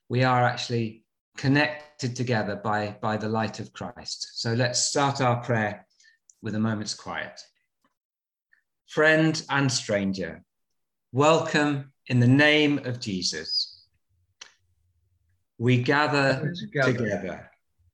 we 0.08 0.24
are 0.24 0.44
actually 0.44 1.04
connected 1.36 2.16
together 2.16 2.56
by, 2.56 2.96
by 3.00 3.16
the 3.16 3.28
light 3.28 3.60
of 3.60 3.72
Christ. 3.72 4.28
So 4.34 4.54
let's 4.54 4.80
start 4.80 5.20
our 5.20 5.42
prayer 5.42 5.86
with 6.42 6.54
a 6.54 6.60
moment's 6.60 6.94
quiet. 6.94 7.40
Friend 8.88 9.42
and 9.50 9.70
stranger, 9.70 10.42
welcome 11.12 11.92
in 12.06 12.20
the 12.20 12.28
name 12.28 12.80
of 12.84 13.00
Jesus. 13.00 13.84
We 15.58 15.82
gather 15.82 16.52
together, 16.54 16.92
together 16.92 17.50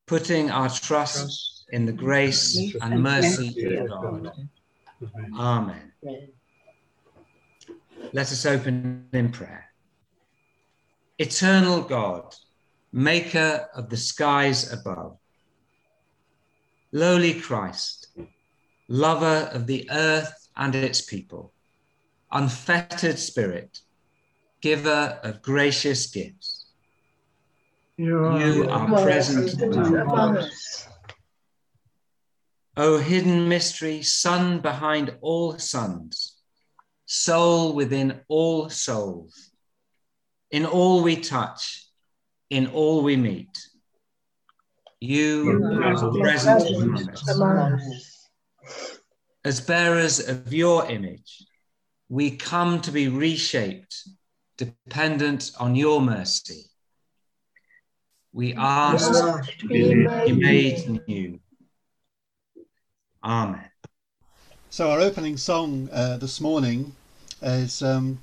putting 0.07 0.51
our 0.51 0.69
trust, 0.69 1.17
trust 1.17 1.65
in 1.71 1.87
the 1.87 1.93
grace 1.93 2.75
and, 2.83 2.93
and 2.93 3.03
mercy 3.03 3.77
of 3.77 3.89
God. 3.89 4.33
Amen. 5.39 5.93
Let 8.13 8.31
us 8.31 8.45
open 8.45 9.09
in 9.13 9.31
prayer. 9.31 9.72
Eternal 11.19 11.83
God, 11.83 12.35
maker 12.91 13.69
of 13.75 13.91
the 13.91 13.99
skies 13.99 14.73
above, 14.73 15.19
lowly 16.91 17.39
Christ, 17.39 18.09
lover 18.89 19.51
of 19.53 19.67
the 19.67 19.89
earth 19.91 20.49
and 20.57 20.75
its 20.75 21.03
people, 21.03 21.53
unfettered 22.31 23.19
spirit, 23.19 23.81
giver 24.63 25.21
of 25.23 25.43
gracious 25.43 26.07
gifts. 26.07 26.67
You 27.99 28.25
are, 28.25 28.41
you 28.41 28.71
are 28.71 29.03
present 29.03 29.61
among 29.61 30.39
us. 30.39 30.89
O 32.79 32.97
hidden 32.97 33.51
mystery, 33.51 34.01
sun 34.01 34.61
behind 34.61 35.15
all 35.21 35.59
suns, 35.59 36.39
soul 37.05 37.75
within 37.75 38.23
all 38.29 38.71
souls 38.71 39.52
in 40.53 40.67
all 40.67 41.03
we 41.03 41.17
touch, 41.17 41.87
in 42.51 42.69
all 42.69 43.03
we 43.03 43.17
meet. 43.17 43.59
You 45.01 45.61
are 45.83 46.13
present 46.13 46.63
among 47.29 47.73
us. 47.73 48.29
As 49.45 49.61
bearers 49.61 50.21
of 50.29 50.53
your 50.53 50.89
image, 50.89 51.45
we 52.09 52.37
come 52.37 52.81
to 52.83 52.93
be 52.93 53.09
reshaped, 53.09 54.09
dependent 54.57 55.51
on 55.59 55.75
your 55.75 56.01
mercy. 56.01 56.67
We 58.33 58.55
ask 58.55 59.11
to 59.59 59.69
be 59.69 60.33
made 60.33 61.09
new. 61.09 61.41
Amen. 63.25 63.69
So, 64.71 64.91
our 64.91 65.01
opening 65.01 65.37
song 65.37 65.89
uh, 65.93 66.19
this 66.19 66.41
morning 66.41 66.95
is 67.43 67.83
um, 67.83 68.19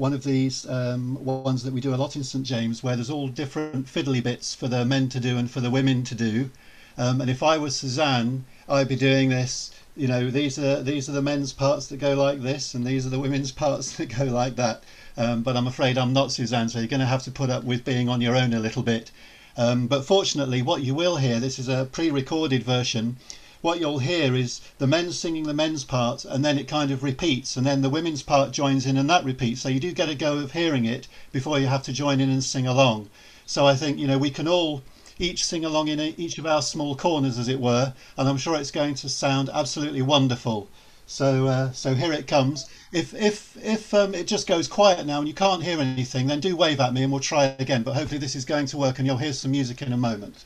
one 0.00 0.14
of 0.14 0.24
these 0.24 0.66
um, 0.66 1.22
ones 1.22 1.62
that 1.62 1.74
we 1.74 1.80
do 1.80 1.94
a 1.94 2.00
lot 2.02 2.16
in 2.16 2.24
St 2.24 2.42
James, 2.42 2.82
where 2.82 2.96
there's 2.96 3.10
all 3.10 3.28
different 3.28 3.84
fiddly 3.84 4.22
bits 4.22 4.54
for 4.54 4.66
the 4.66 4.82
men 4.82 5.10
to 5.10 5.20
do 5.20 5.36
and 5.36 5.50
for 5.50 5.60
the 5.60 5.70
women 5.70 6.04
to 6.04 6.14
do. 6.14 6.50
Um, 6.96 7.20
and 7.20 7.28
if 7.28 7.42
I 7.42 7.58
was 7.58 7.76
Suzanne, 7.76 8.46
I'd 8.66 8.88
be 8.88 8.96
doing 8.96 9.28
this. 9.28 9.70
You 9.94 10.08
know, 10.08 10.30
these 10.30 10.58
are 10.58 10.82
these 10.82 11.10
are 11.10 11.12
the 11.12 11.20
men's 11.20 11.52
parts 11.52 11.88
that 11.88 11.98
go 11.98 12.14
like 12.14 12.40
this, 12.40 12.72
and 12.72 12.86
these 12.86 13.04
are 13.04 13.10
the 13.10 13.20
women's 13.20 13.52
parts 13.64 13.92
that 13.96 14.06
go 14.06 14.24
like 14.24 14.56
that. 14.56 14.84
Um, 15.18 15.42
but 15.42 15.54
I'm 15.54 15.66
afraid 15.66 15.98
I'm 15.98 16.14
not 16.14 16.32
Suzanne, 16.32 16.70
so 16.70 16.78
you're 16.78 16.88
going 16.88 17.00
to 17.00 17.06
have 17.06 17.24
to 17.24 17.30
put 17.30 17.50
up 17.50 17.64
with 17.64 17.84
being 17.84 18.08
on 18.08 18.22
your 18.22 18.36
own 18.36 18.54
a 18.54 18.58
little 18.58 18.82
bit. 18.82 19.10
Um, 19.58 19.86
but 19.86 20.06
fortunately, 20.06 20.62
what 20.62 20.82
you 20.82 20.94
will 20.94 21.16
hear, 21.16 21.40
this 21.40 21.58
is 21.58 21.68
a 21.68 21.86
pre-recorded 21.92 22.62
version, 22.62 23.18
what 23.62 23.78
you'll 23.78 23.98
hear 23.98 24.34
is 24.34 24.60
the 24.78 24.86
men 24.86 25.12
singing 25.12 25.44
the 25.44 25.54
men's 25.54 25.84
part 25.84 26.24
and 26.24 26.44
then 26.44 26.58
it 26.58 26.66
kind 26.68 26.90
of 26.90 27.02
repeats 27.02 27.56
and 27.56 27.66
then 27.66 27.82
the 27.82 27.90
women's 27.90 28.22
part 28.22 28.52
joins 28.52 28.86
in 28.86 28.96
and 28.96 29.10
that 29.10 29.24
repeats. 29.24 29.60
So 29.60 29.68
you 29.68 29.80
do 29.80 29.92
get 29.92 30.08
a 30.08 30.14
go 30.14 30.38
of 30.38 30.52
hearing 30.52 30.84
it 30.84 31.08
before 31.32 31.58
you 31.58 31.66
have 31.66 31.82
to 31.84 31.92
join 31.92 32.20
in 32.20 32.30
and 32.30 32.42
sing 32.42 32.66
along. 32.66 33.10
So 33.46 33.66
I 33.66 33.74
think, 33.74 33.98
you 33.98 34.06
know, 34.06 34.18
we 34.18 34.30
can 34.30 34.48
all 34.48 34.82
each 35.18 35.44
sing 35.44 35.64
along 35.64 35.88
in 35.88 36.00
each 36.00 36.38
of 36.38 36.46
our 36.46 36.62
small 36.62 36.96
corners, 36.96 37.38
as 37.38 37.48
it 37.48 37.60
were, 37.60 37.92
and 38.16 38.28
I'm 38.28 38.38
sure 38.38 38.56
it's 38.56 38.70
going 38.70 38.94
to 38.94 39.08
sound 39.08 39.50
absolutely 39.52 40.02
wonderful. 40.02 40.68
So, 41.06 41.46
uh, 41.46 41.72
so 41.72 41.94
here 41.94 42.12
it 42.12 42.26
comes. 42.26 42.66
If 42.92 43.12
if 43.14 43.56
if 43.62 43.92
um, 43.92 44.14
it 44.14 44.26
just 44.26 44.46
goes 44.46 44.68
quiet 44.68 45.04
now 45.04 45.18
and 45.18 45.28
you 45.28 45.34
can't 45.34 45.62
hear 45.62 45.80
anything, 45.80 46.28
then 46.28 46.40
do 46.40 46.56
wave 46.56 46.80
at 46.80 46.94
me 46.94 47.02
and 47.02 47.12
we'll 47.12 47.20
try 47.20 47.56
again. 47.58 47.82
But 47.82 47.96
hopefully 47.96 48.20
this 48.20 48.36
is 48.36 48.44
going 48.44 48.66
to 48.66 48.78
work 48.78 48.98
and 48.98 49.06
you'll 49.06 49.18
hear 49.18 49.32
some 49.32 49.50
music 49.50 49.82
in 49.82 49.92
a 49.92 49.96
moment. 49.96 50.44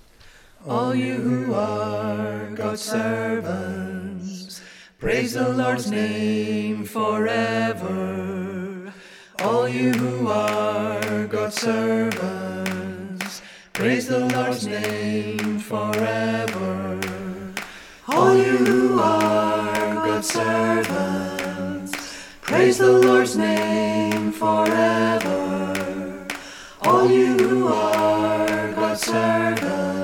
All 0.67 0.95
you 0.95 1.17
who 1.17 1.53
are 1.53 2.49
God's 2.55 2.81
servants, 2.81 4.63
praise 4.99 5.35
the 5.35 5.51
Lord's 5.51 5.91
name 5.91 6.87
forever. 6.87 8.91
All 9.41 9.69
you 9.69 9.93
who 9.93 10.27
are 10.27 11.27
God's 11.27 11.61
servants, 11.61 13.43
praise 13.75 14.09
the 14.09 14.21
Lord's 14.21 14.66
name 14.66 15.59
forever. 15.59 16.99
All 18.09 18.34
you 18.34 18.57
who 18.57 19.01
are 19.01 19.95
God's 20.07 20.28
servants, 20.28 21.93
praise 22.41 22.78
the 22.78 22.91
Lord's 22.91 23.37
name 23.37 24.33
forever. 24.33 26.27
All 26.81 27.10
you 27.10 27.37
who 27.37 27.69
are 27.69 28.72
God's 28.72 29.03
servants, 29.03 30.03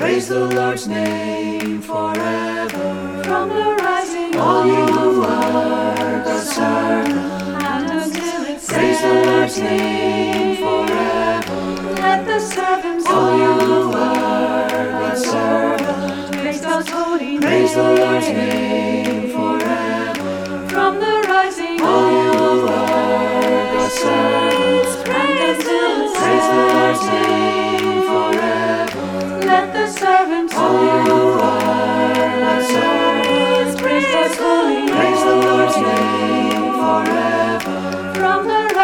Praise 0.00 0.28
the 0.28 0.46
Lord's 0.46 0.88
name 0.88 1.82
forever. 1.82 3.22
From 3.22 3.50
the 3.50 3.76
rising 3.84 4.34
all 4.34 4.64
you 4.66 4.86
who 4.86 5.22
are 5.24 6.38
servants, 6.38 7.18
and 7.62 7.90
until 7.90 8.44
it 8.44 8.66
praise 8.66 9.00
the 9.02 9.14
Lord's 9.26 9.58
name 9.58 10.56
forever. 10.56 12.00
Let 12.00 12.24
the 12.24 12.40
servants 12.40 13.06
all 13.10 13.36
you 13.36 13.52
who 13.60 13.92
are 13.92 15.16
servants, 15.16 16.30
praise 16.34 16.60
God's 16.62 16.88
holy 16.88 17.32
name. 17.32 17.40
Praise 17.42 17.74
the 17.74 17.82
Lord's 17.82 18.28
name 18.28 19.30
forever. 19.36 20.68
From 20.70 20.98
the 20.98 21.26
rising 21.28 21.78
all 21.82 22.10
you 22.10 22.32
who 22.38 22.68
are 22.68 23.90
servants, 23.90 24.96
and 25.10 25.38
until 25.46 26.06
it 26.06 26.14
praise 26.16 26.46
the 26.48 26.62
Lord's 26.72 27.04
name 27.04 27.29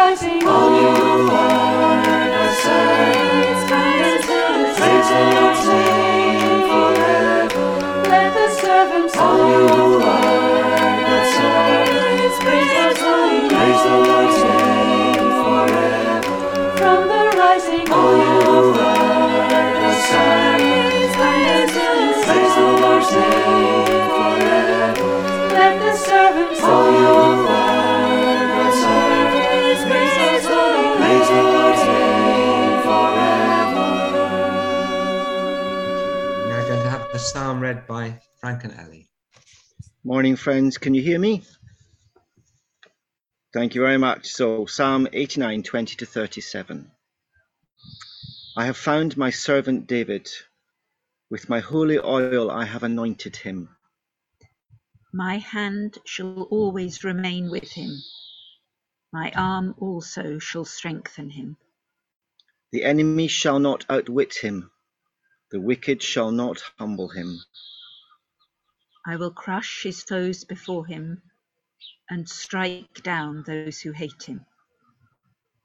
rising. 0.07 0.47
All 0.47 0.69
you 0.79 1.31
are 1.31 2.03
the 2.35 2.45
servants, 2.63 3.63
kindness 3.71 4.29
and 4.39 4.59
the 4.63 4.71
saints 4.79 5.09
Lord's 5.35 5.63
name 5.67 6.61
forever. 6.71 7.61
Let 8.11 8.29
the 8.39 8.47
servants 8.61 9.17
all 9.17 9.39
you 9.51 9.65
are 9.67 10.31
the 11.09 11.19
servants, 11.35 12.37
praise 12.45 12.71
the 12.77 12.87
Lord, 13.03 13.49
praise 13.51 13.81
the 13.87 13.95
Lord's 14.09 14.39
name 14.47 15.29
forever. 15.43 16.33
From 16.79 16.99
the 17.11 17.23
rising, 17.39 17.87
all 17.91 18.13
you 18.23 18.37
are 18.69 19.03
the 19.83 19.91
servants, 20.09 21.15
kindness 21.21 21.73
and 21.83 21.99
the 22.03 22.19
saints 22.27 22.55
Lord's 22.83 23.11
name 23.11 24.05
forever. 24.15 25.03
Let 25.57 25.73
the 25.83 25.93
servants 25.95 26.61
all 26.63 26.91
you 27.01 27.46
psalm 37.37 37.59
read 37.59 37.85
by 37.85 38.19
Frank 38.41 38.63
and 38.63 38.73
Ellie. 38.79 39.07
Morning, 40.03 40.35
friends. 40.35 40.79
Can 40.79 40.95
you 40.95 41.03
hear 41.03 41.19
me? 41.19 41.43
Thank 43.53 43.75
you 43.75 43.81
very 43.81 43.99
much. 43.99 44.25
So, 44.29 44.65
Psalm 44.65 45.07
89 45.13 45.61
20 45.61 45.95
to 45.97 46.05
37. 46.07 46.89
I 48.57 48.65
have 48.65 48.75
found 48.75 49.17
my 49.17 49.29
servant 49.29 49.85
David. 49.85 50.27
With 51.29 51.47
my 51.47 51.59
holy 51.59 51.99
oil 51.99 52.49
I 52.49 52.65
have 52.65 52.81
anointed 52.81 53.35
him. 53.35 53.69
My 55.13 55.37
hand 55.37 55.99
shall 56.05 56.41
always 56.49 57.03
remain 57.03 57.51
with 57.51 57.69
him. 57.71 58.01
My 59.13 59.31
arm 59.35 59.75
also 59.77 60.39
shall 60.39 60.65
strengthen 60.65 61.29
him. 61.29 61.57
The 62.71 62.83
enemy 62.83 63.27
shall 63.27 63.59
not 63.59 63.85
outwit 63.91 64.33
him, 64.33 64.71
the 65.51 65.59
wicked 65.59 66.03
shall 66.03 66.31
not 66.31 66.61
humble 66.77 67.09
him. 67.09 67.39
I 69.05 69.15
will 69.15 69.31
crush 69.31 69.83
his 69.83 70.03
foes 70.03 70.43
before 70.43 70.85
him 70.85 71.21
and 72.09 72.27
strike 72.27 73.01
down 73.03 73.43
those 73.43 73.79
who 73.79 73.91
hate 73.91 74.23
him. 74.23 74.45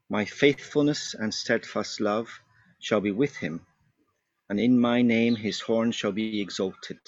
My 0.08 0.24
faithfulness 0.24 1.14
and 1.14 1.34
steadfast 1.34 2.00
love 2.00 2.28
shall 2.78 3.00
be 3.00 3.10
with 3.10 3.36
him, 3.36 3.66
and 4.48 4.60
in 4.60 4.78
my 4.78 5.02
name 5.02 5.36
his 5.36 5.60
horn 5.60 5.92
shall 5.92 6.12
be 6.12 6.40
exalted. 6.40 7.00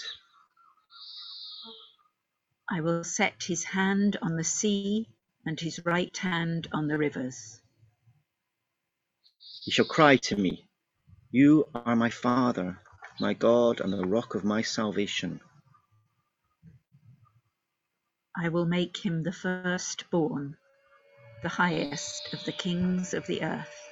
I 2.70 2.81
will 2.81 3.05
set 3.05 3.44
his 3.44 3.62
hand 3.62 4.17
on 4.23 4.37
the 4.37 4.44
sea 4.44 5.09
and 5.44 5.61
his 5.61 5.85
right 5.85 6.17
hand 6.17 6.67
on 6.73 6.88
the 6.88 6.99
rivers. 6.99 7.61
He 9.62 9.70
shall 9.70 9.85
cry 9.85 10.17
to 10.17 10.37
me, 10.37 10.67
You 11.37 11.67
are 11.75 11.97
my 11.97 12.11
Father, 12.11 12.79
my 13.19 13.35
God, 13.35 13.81
and 13.81 13.93
the 13.93 14.07
rock 14.07 14.37
of 14.37 14.45
my 14.45 14.63
salvation. 14.63 15.41
I 18.41 18.51
will 18.51 18.67
make 18.67 18.97
him 19.05 19.25
the 19.25 19.33
firstborn, 19.33 20.57
the 21.43 21.49
highest 21.49 22.33
of 22.33 22.45
the 22.45 22.53
kings 22.53 23.15
of 23.15 23.27
the 23.27 23.43
earth. 23.43 23.91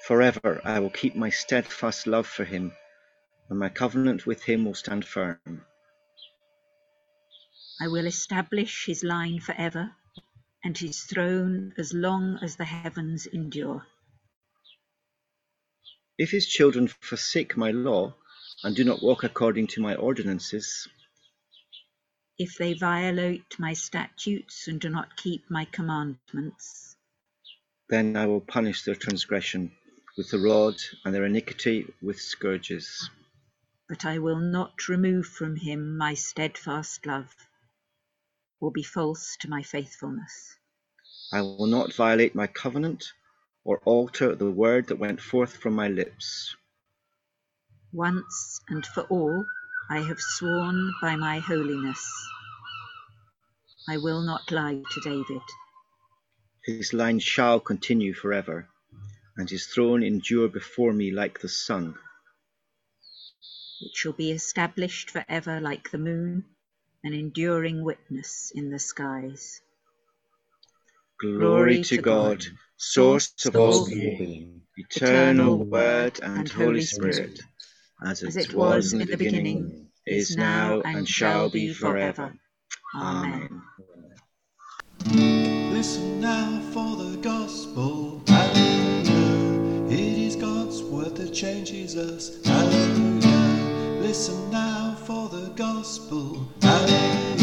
Forever 0.00 0.62
I 0.64 0.80
will 0.80 0.90
keep 0.90 1.14
my 1.14 1.30
steadfast 1.30 2.08
love 2.08 2.26
for 2.26 2.44
him, 2.44 2.72
and 3.48 3.56
my 3.56 3.68
covenant 3.68 4.26
with 4.26 4.42
him 4.42 4.64
will 4.64 4.74
stand 4.74 5.04
firm. 5.04 5.64
I 7.80 7.86
will 7.86 8.06
establish 8.08 8.86
his 8.86 9.04
line 9.04 9.38
forever 9.38 9.92
and 10.64 10.76
his 10.76 11.02
throne 11.02 11.72
as 11.78 11.94
long 11.94 12.40
as 12.42 12.56
the 12.56 12.64
heavens 12.64 13.26
endure. 13.26 13.86
If 16.20 16.32
his 16.32 16.46
children 16.46 16.86
forsake 16.86 17.56
my 17.56 17.70
law, 17.70 18.14
and 18.62 18.76
do 18.76 18.84
not 18.84 19.02
walk 19.02 19.24
according 19.24 19.68
to 19.68 19.80
my 19.80 19.94
ordinances, 19.94 20.86
If 22.38 22.58
they 22.58 22.74
violate 22.74 23.58
my 23.58 23.72
statutes 23.72 24.68
and 24.68 24.78
do 24.78 24.90
not 24.90 25.16
keep 25.16 25.50
my 25.50 25.64
commandments, 25.64 26.94
then 27.88 28.18
I 28.18 28.26
will 28.26 28.42
punish 28.42 28.82
their 28.82 28.96
transgression 28.96 29.72
with 30.18 30.28
the 30.30 30.38
rod, 30.38 30.74
and 31.06 31.14
their 31.14 31.24
iniquity 31.24 31.86
with 32.02 32.20
scourges. 32.20 33.08
but 33.88 34.04
I 34.04 34.18
will 34.18 34.40
not 34.40 34.88
remove 34.88 35.26
from 35.26 35.56
him 35.56 35.96
my 35.96 36.12
steadfast 36.12 37.06
love, 37.06 37.34
or 38.60 38.70
be 38.70 38.82
false 38.82 39.38
to 39.40 39.48
my 39.48 39.62
faithfulness. 39.62 40.54
I 41.32 41.40
will 41.40 41.66
not 41.66 41.94
violate 41.94 42.34
my 42.34 42.46
covenant, 42.46 43.14
or 43.64 43.80
alter 43.84 44.34
the 44.34 44.50
word 44.50 44.88
that 44.88 44.98
went 44.98 45.20
forth 45.20 45.56
from 45.56 45.74
my 45.74 45.88
lips. 45.88 46.56
Once 47.92 48.60
and 48.68 48.86
for 48.86 49.02
all, 49.04 49.44
I 49.90 50.00
have 50.00 50.20
sworn 50.20 50.92
by 51.02 51.16
my 51.16 51.40
holiness. 51.40 52.06
I 53.88 53.96
will 53.96 54.22
not 54.22 54.50
lie 54.50 54.82
to 54.90 55.00
David. 55.00 55.42
His 56.64 56.92
line 56.92 57.18
shall 57.18 57.58
continue 57.58 58.14
forever, 58.14 58.68
and 59.36 59.50
his 59.50 59.66
throne 59.66 60.02
endure 60.02 60.48
before 60.48 60.92
me 60.92 61.10
like 61.10 61.40
the 61.40 61.48
sun. 61.48 61.96
It 63.80 63.96
shall 63.96 64.12
be 64.12 64.30
established 64.30 65.10
forever 65.10 65.60
like 65.60 65.90
the 65.90 65.98
moon, 65.98 66.44
an 67.02 67.14
enduring 67.14 67.82
witness 67.82 68.52
in 68.54 68.70
the 68.70 68.78
skies. 68.78 69.60
Glory 71.18 71.82
to 71.82 71.98
God, 71.98 72.44
source 72.80 73.44
of 73.44 73.56
all 73.56 73.86
being, 73.86 74.62
eternal 74.76 75.58
word 75.58 76.18
and 76.22 76.48
Holy 76.48 76.80
Spirit, 76.80 77.38
as 78.02 78.22
as 78.22 78.36
it 78.38 78.54
was 78.54 78.94
in 78.94 79.00
the 79.00 79.16
beginning, 79.16 79.88
is 80.06 80.34
now, 80.34 80.80
and 80.80 81.06
shall 81.06 81.50
be 81.50 81.74
forever. 81.74 82.32
Amen. 82.94 83.62
Listen 85.04 86.22
now 86.22 86.60
for 86.72 86.96
the 86.96 87.18
gospel. 87.18 88.22
Hallelujah. 88.26 89.86
It 89.90 90.18
is 90.26 90.36
God's 90.36 90.82
word 90.82 91.16
that 91.16 91.34
changes 91.34 91.96
us. 91.96 92.42
Hallelujah. 92.46 94.00
Listen 94.00 94.50
now 94.50 94.96
for 95.04 95.28
the 95.28 95.50
gospel. 95.54 96.48
Hallelujah. 96.62 97.39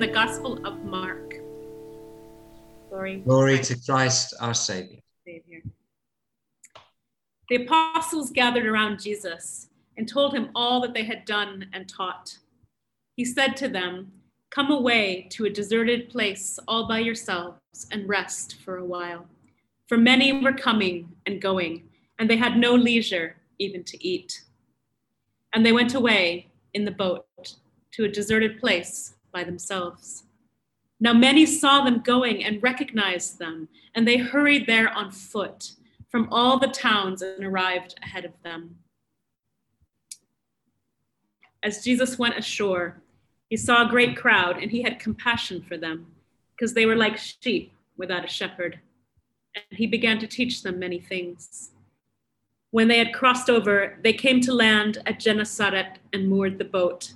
From 0.00 0.08
the 0.08 0.14
Gospel 0.14 0.66
of 0.66 0.82
Mark. 0.82 1.34
Glory, 2.88 3.18
Glory 3.18 3.56
Christ, 3.56 3.70
to 3.70 3.92
Christ 3.92 4.34
our 4.40 4.54
Saviour. 4.54 4.98
Savior. 5.26 5.62
The 7.50 7.66
apostles 7.66 8.30
gathered 8.30 8.64
around 8.64 8.98
Jesus 8.98 9.68
and 9.98 10.08
told 10.08 10.32
him 10.32 10.48
all 10.54 10.80
that 10.80 10.94
they 10.94 11.04
had 11.04 11.26
done 11.26 11.66
and 11.74 11.86
taught. 11.86 12.38
He 13.16 13.26
said 13.26 13.58
to 13.58 13.68
them, 13.68 14.10
Come 14.48 14.70
away 14.70 15.26
to 15.32 15.44
a 15.44 15.50
deserted 15.50 16.08
place 16.08 16.58
all 16.66 16.88
by 16.88 17.00
yourselves 17.00 17.86
and 17.90 18.08
rest 18.08 18.56
for 18.64 18.78
a 18.78 18.84
while. 18.86 19.26
For 19.86 19.98
many 19.98 20.32
were 20.32 20.54
coming 20.54 21.12
and 21.26 21.42
going, 21.42 21.90
and 22.18 22.30
they 22.30 22.38
had 22.38 22.56
no 22.56 22.74
leisure 22.74 23.36
even 23.58 23.84
to 23.84 24.02
eat. 24.02 24.44
And 25.52 25.66
they 25.66 25.72
went 25.72 25.94
away 25.94 26.46
in 26.72 26.86
the 26.86 26.90
boat 26.90 27.26
to 27.92 28.04
a 28.04 28.08
deserted 28.08 28.58
place 28.60 29.16
by 29.32 29.44
themselves. 29.44 30.24
Now 30.98 31.12
many 31.12 31.46
saw 31.46 31.82
them 31.82 32.00
going 32.00 32.44
and 32.44 32.62
recognized 32.62 33.38
them, 33.38 33.68
and 33.94 34.06
they 34.06 34.18
hurried 34.18 34.66
there 34.66 34.90
on 34.90 35.10
foot 35.10 35.72
from 36.08 36.28
all 36.30 36.58
the 36.58 36.68
towns 36.68 37.22
and 37.22 37.44
arrived 37.44 37.94
ahead 38.02 38.24
of 38.24 38.32
them. 38.42 38.76
As 41.62 41.84
Jesus 41.84 42.18
went 42.18 42.38
ashore, 42.38 43.00
he 43.48 43.56
saw 43.56 43.86
a 43.86 43.90
great 43.90 44.16
crowd, 44.16 44.58
and 44.58 44.70
he 44.70 44.82
had 44.82 44.98
compassion 44.98 45.62
for 45.62 45.76
them, 45.76 46.06
because 46.54 46.74
they 46.74 46.86
were 46.86 46.96
like 46.96 47.18
sheep 47.18 47.72
without 47.96 48.24
a 48.24 48.28
shepherd. 48.28 48.80
And 49.54 49.64
he 49.78 49.86
began 49.86 50.18
to 50.20 50.26
teach 50.26 50.62
them 50.62 50.78
many 50.78 51.00
things. 51.00 51.70
When 52.70 52.88
they 52.88 52.98
had 52.98 53.12
crossed 53.12 53.50
over, 53.50 53.98
they 54.02 54.12
came 54.12 54.40
to 54.42 54.52
land 54.52 54.98
at 55.06 55.18
Gennesaret 55.18 55.98
and 56.12 56.28
moored 56.28 56.58
the 56.58 56.64
boat. 56.64 57.14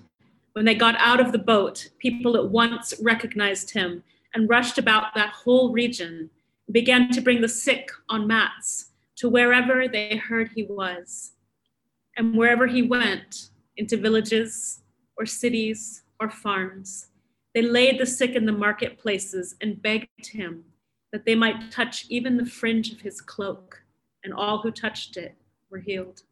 When 0.55 0.65
they 0.65 0.75
got 0.75 0.95
out 0.99 1.21
of 1.21 1.33
the 1.33 1.39
boat, 1.39 1.91
people 1.99 2.37
at 2.37 2.49
once 2.49 2.95
recognized 3.03 3.71
him 3.73 4.05
and 4.33 4.49
rushed 4.49 4.79
about 4.79 5.15
that 5.15 5.31
whole 5.31 5.73
region, 5.73 6.31
began 6.71 7.11
to 7.11 7.21
bring 7.21 7.41
the 7.41 7.49
sick 7.49 7.91
on 8.09 8.27
mats 8.27 8.93
to 9.17 9.29
wherever 9.29 9.87
they 9.87 10.17
heard 10.17 10.51
he 10.55 10.63
was. 10.63 11.33
And 12.17 12.37
wherever 12.37 12.67
he 12.67 12.83
went, 12.83 13.51
into 13.77 13.97
villages 13.97 14.83
or 15.17 15.27
cities 15.27 16.03
or 16.21 16.31
farms, 16.31 17.09
they 17.53 17.63
laid 17.63 17.99
the 17.99 18.07
sick 18.07 18.37
in 18.37 18.47
the 18.47 18.53
marketplaces 18.53 19.57
and 19.61 19.83
begged 19.83 20.27
him 20.27 20.65
that 21.13 21.25
they 21.25 21.35
might 21.35 21.71
touch 21.71 22.07
even 22.09 22.37
the 22.37 22.47
fringe 22.47 22.93
of 22.93 23.01
his 23.01 23.21
cloak, 23.21 23.83
and 24.23 24.33
all 24.33 24.59
who 24.59 24.71
touched 24.71 25.17
it 25.17 25.37
were 25.71 25.79
healed. 25.79 26.23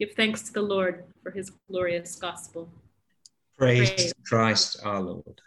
Give 0.00 0.12
thanks 0.14 0.40
to 0.44 0.52
the 0.54 0.62
Lord 0.62 1.04
for 1.22 1.30
his 1.30 1.50
glorious 1.68 2.16
gospel. 2.16 2.72
Praise, 3.58 3.90
Praise. 3.90 4.14
Christ 4.26 4.78
our 4.82 4.98
Lord. 4.98 5.42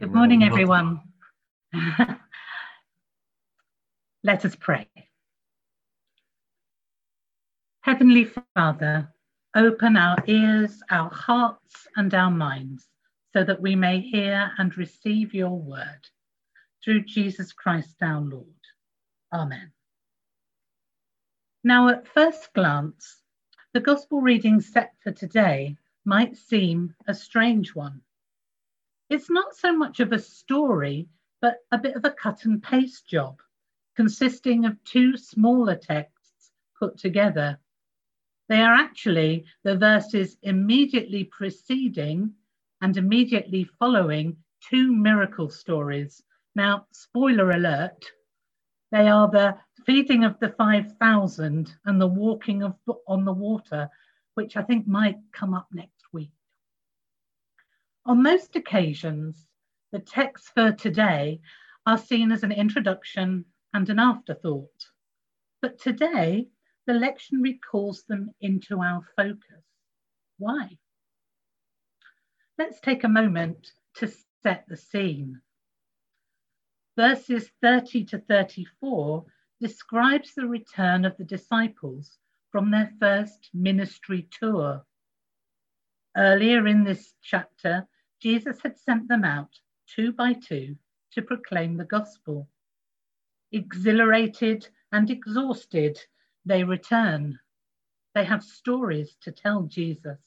Good 0.00 0.10
morning, 0.10 0.42
everyone. 0.42 1.02
Let 4.24 4.46
us 4.46 4.56
pray. 4.56 4.88
Heavenly 7.82 8.30
Father, 8.54 9.12
open 9.54 9.98
our 9.98 10.16
ears, 10.26 10.80
our 10.90 11.10
hearts, 11.10 11.86
and 11.96 12.14
our 12.14 12.30
minds 12.30 12.88
so 13.34 13.44
that 13.44 13.60
we 13.60 13.76
may 13.76 14.00
hear 14.00 14.50
and 14.56 14.74
receive 14.78 15.34
your 15.34 15.58
word 15.60 16.08
through 16.82 17.04
Jesus 17.04 17.52
Christ 17.52 17.96
our 18.00 18.22
Lord. 18.22 18.46
Amen. 19.34 19.72
Now, 21.64 21.88
at 21.88 22.08
first 22.08 22.52
glance, 22.54 23.22
the 23.72 23.80
gospel 23.80 24.20
reading 24.20 24.60
set 24.60 24.94
for 25.02 25.12
today 25.12 25.76
might 26.04 26.36
seem 26.36 26.94
a 27.06 27.14
strange 27.14 27.72
one. 27.72 28.00
It's 29.08 29.30
not 29.30 29.54
so 29.54 29.72
much 29.72 30.00
of 30.00 30.12
a 30.12 30.18
story, 30.18 31.08
but 31.40 31.58
a 31.70 31.78
bit 31.78 31.94
of 31.94 32.04
a 32.04 32.10
cut 32.10 32.44
and 32.46 32.60
paste 32.60 33.06
job, 33.06 33.40
consisting 33.94 34.64
of 34.64 34.82
two 34.82 35.16
smaller 35.16 35.76
texts 35.76 36.50
put 36.76 36.98
together. 36.98 37.60
They 38.48 38.60
are 38.60 38.74
actually 38.74 39.44
the 39.62 39.76
verses 39.76 40.36
immediately 40.42 41.24
preceding 41.24 42.34
and 42.80 42.96
immediately 42.96 43.64
following 43.78 44.36
two 44.68 44.92
miracle 44.92 45.48
stories. 45.48 46.24
Now, 46.56 46.86
spoiler 46.90 47.52
alert, 47.52 48.04
they 48.90 49.08
are 49.08 49.30
the 49.30 49.56
feeding 49.86 50.24
of 50.24 50.38
the 50.40 50.50
5,000 50.50 51.74
and 51.84 52.00
the 52.00 52.06
walking 52.06 52.62
of, 52.62 52.74
on 53.06 53.24
the 53.24 53.32
water, 53.32 53.88
which 54.34 54.56
I 54.56 54.62
think 54.62 54.86
might 54.86 55.18
come 55.32 55.54
up 55.54 55.68
next 55.72 56.04
week. 56.12 56.32
On 58.04 58.22
most 58.22 58.56
occasions, 58.56 59.46
the 59.92 60.00
texts 60.00 60.50
for 60.54 60.72
today 60.72 61.40
are 61.86 61.98
seen 61.98 62.32
as 62.32 62.42
an 62.42 62.52
introduction 62.52 63.44
and 63.74 63.88
an 63.88 63.98
afterthought. 63.98 64.88
But 65.60 65.78
today, 65.78 66.48
the 66.86 66.92
lectionary 66.94 67.58
calls 67.70 68.02
them 68.04 68.30
into 68.40 68.80
our 68.80 69.02
focus. 69.16 69.64
Why? 70.38 70.78
Let's 72.58 72.80
take 72.80 73.04
a 73.04 73.08
moment 73.08 73.72
to 73.96 74.12
set 74.42 74.64
the 74.68 74.76
scene. 74.76 75.40
Verses 76.96 77.50
30 77.62 78.04
to 78.06 78.18
34 78.18 79.24
describes 79.62 80.34
the 80.34 80.46
return 80.46 81.04
of 81.04 81.16
the 81.16 81.24
disciples 81.24 82.18
from 82.50 82.72
their 82.72 82.90
first 82.98 83.48
ministry 83.54 84.28
tour. 84.40 84.84
Earlier 86.16 86.66
in 86.66 86.82
this 86.82 87.14
chapter, 87.22 87.86
Jesus 88.20 88.58
had 88.60 88.76
sent 88.76 89.06
them 89.06 89.22
out 89.22 89.60
two 89.86 90.12
by 90.12 90.32
two 90.32 90.74
to 91.12 91.22
proclaim 91.22 91.76
the 91.76 91.84
gospel. 91.84 92.48
Exhilarated 93.52 94.68
and 94.90 95.08
exhausted, 95.08 95.96
they 96.44 96.64
return. 96.64 97.38
They 98.16 98.24
have 98.24 98.42
stories 98.42 99.16
to 99.20 99.30
tell 99.30 99.62
Jesus. 99.62 100.18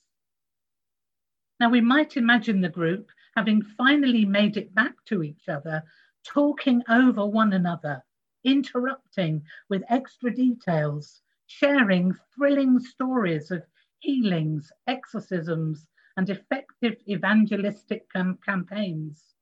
Now, 1.60 1.70
we 1.70 1.82
might 1.82 2.16
imagine 2.16 2.62
the 2.62 2.70
group 2.70 3.10
having 3.36 3.62
finally 3.78 4.24
made 4.24 4.56
it 4.56 4.74
back 4.74 4.94
to 5.08 5.24
each 5.24 5.50
other, 5.50 5.84
talking 6.24 6.84
over 6.88 7.26
one 7.26 7.52
another, 7.52 8.02
interrupting 8.46 9.44
with 9.70 9.84
extra 9.90 10.34
details, 10.34 11.22
sharing 11.48 12.14
thrilling 12.36 12.80
stories 12.80 13.52
of 13.52 13.66
healings, 14.00 14.72
exorcisms, 14.88 15.88
and 16.18 16.30
effective 16.30 16.96
evangelistic 17.10 18.10
cam- 18.12 18.38
campaigns. 18.46 19.36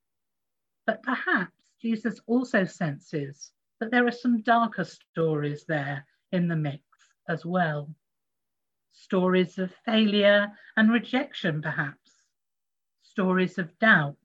But 0.86 1.04
perhaps 1.04 1.54
Jesus 1.82 2.20
also 2.26 2.66
senses 2.66 3.52
that 3.80 3.92
there 3.92 4.08
are 4.08 4.12
some 4.12 4.42
darker 4.42 4.84
stories 4.84 5.66
there 5.66 6.06
in 6.32 6.48
the 6.48 6.56
mix 6.56 6.84
as 7.28 7.46
well. 7.46 7.94
Stories 8.92 9.58
of 9.60 9.74
failure 9.86 10.52
and 10.78 10.92
rejection, 10.92 11.62
perhaps. 11.62 12.12
Stories 13.02 13.58
of 13.58 13.78
doubt, 13.80 14.18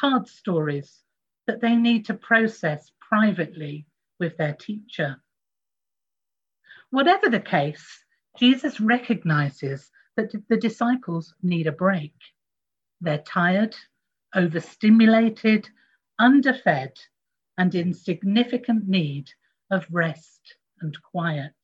hard 0.00 0.26
stories 0.26 1.04
that 1.46 1.60
they 1.60 1.76
need 1.76 2.04
to 2.06 2.14
process 2.14 2.90
privately 3.00 3.86
with 4.22 4.36
their 4.36 4.54
teacher. 4.54 5.20
Whatever 6.90 7.28
the 7.28 7.40
case, 7.40 8.04
Jesus 8.38 8.80
recognizes 8.80 9.90
that 10.16 10.32
the 10.48 10.56
disciples 10.56 11.34
need 11.42 11.66
a 11.66 11.72
break. 11.72 12.14
They're 13.00 13.18
tired, 13.26 13.74
overstimulated, 14.32 15.68
underfed, 16.20 16.98
and 17.58 17.74
in 17.74 17.92
significant 17.92 18.86
need 18.86 19.28
of 19.72 19.86
rest 19.90 20.54
and 20.80 20.96
quiet. 21.02 21.56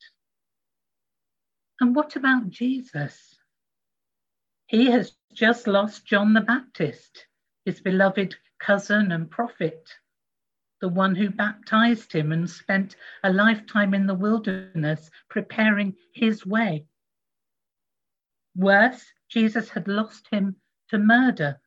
And 1.80 1.94
what 1.94 2.16
about 2.16 2.50
Jesus? 2.50 3.38
He 4.66 4.90
has 4.90 5.12
just 5.32 5.68
lost 5.68 6.06
John 6.06 6.32
the 6.32 6.40
Baptist, 6.40 7.26
his 7.64 7.80
beloved 7.80 8.34
cousin 8.58 9.12
and 9.12 9.30
prophet, 9.30 9.88
the 10.80 10.88
one 10.88 11.14
who 11.14 11.30
baptized 11.30 12.12
him 12.12 12.32
and 12.32 12.48
spent 12.48 12.96
a 13.24 13.32
lifetime 13.32 13.94
in 13.94 14.06
the 14.06 14.14
wilderness 14.14 15.10
preparing 15.28 15.94
his 16.12 16.46
way. 16.46 16.86
Worse, 18.54 19.04
Jesus 19.28 19.68
had 19.68 19.88
lost 19.88 20.28
him 20.30 20.56
to 20.88 20.98
murder, 20.98 21.60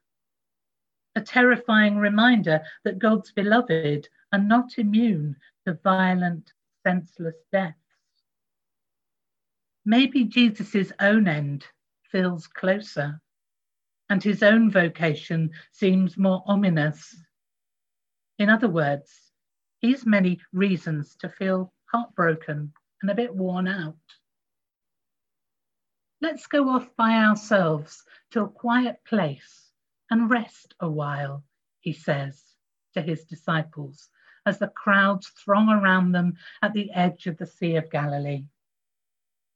a 1.15 1.21
terrifying 1.21 1.97
reminder 1.97 2.61
that 2.83 2.99
God's 2.99 3.31
beloved 3.31 4.07
are 4.31 4.39
not 4.39 4.77
immune 4.77 5.35
to 5.65 5.73
violent, 5.83 6.53
senseless 6.83 7.35
deaths. 7.51 7.77
Maybe 9.85 10.23
Jesus' 10.23 10.91
own 10.99 11.27
end 11.27 11.65
feels 12.03 12.47
closer, 12.47 13.21
and 14.09 14.23
his 14.23 14.43
own 14.43 14.71
vocation 14.71 15.51
seems 15.71 16.17
more 16.17 16.43
ominous. 16.45 17.15
In 18.41 18.49
other 18.49 18.67
words, 18.67 19.31
he's 19.81 20.03
many 20.03 20.41
reasons 20.51 21.15
to 21.17 21.29
feel 21.29 21.71
heartbroken 21.91 22.73
and 22.99 23.11
a 23.11 23.13
bit 23.13 23.35
worn 23.35 23.67
out. 23.67 23.99
Let's 26.21 26.47
go 26.47 26.69
off 26.69 26.89
by 26.95 27.23
ourselves 27.23 28.03
to 28.31 28.41
a 28.41 28.49
quiet 28.49 29.05
place 29.05 29.71
and 30.09 30.27
rest 30.27 30.73
a 30.79 30.89
while, 30.89 31.43
he 31.81 31.93
says 31.93 32.43
to 32.95 33.03
his 33.03 33.25
disciples 33.25 34.09
as 34.47 34.57
the 34.57 34.69
crowds 34.69 35.27
throng 35.27 35.69
around 35.69 36.11
them 36.11 36.33
at 36.63 36.73
the 36.73 36.89
edge 36.93 37.27
of 37.27 37.37
the 37.37 37.45
Sea 37.45 37.75
of 37.75 37.91
Galilee. 37.91 38.47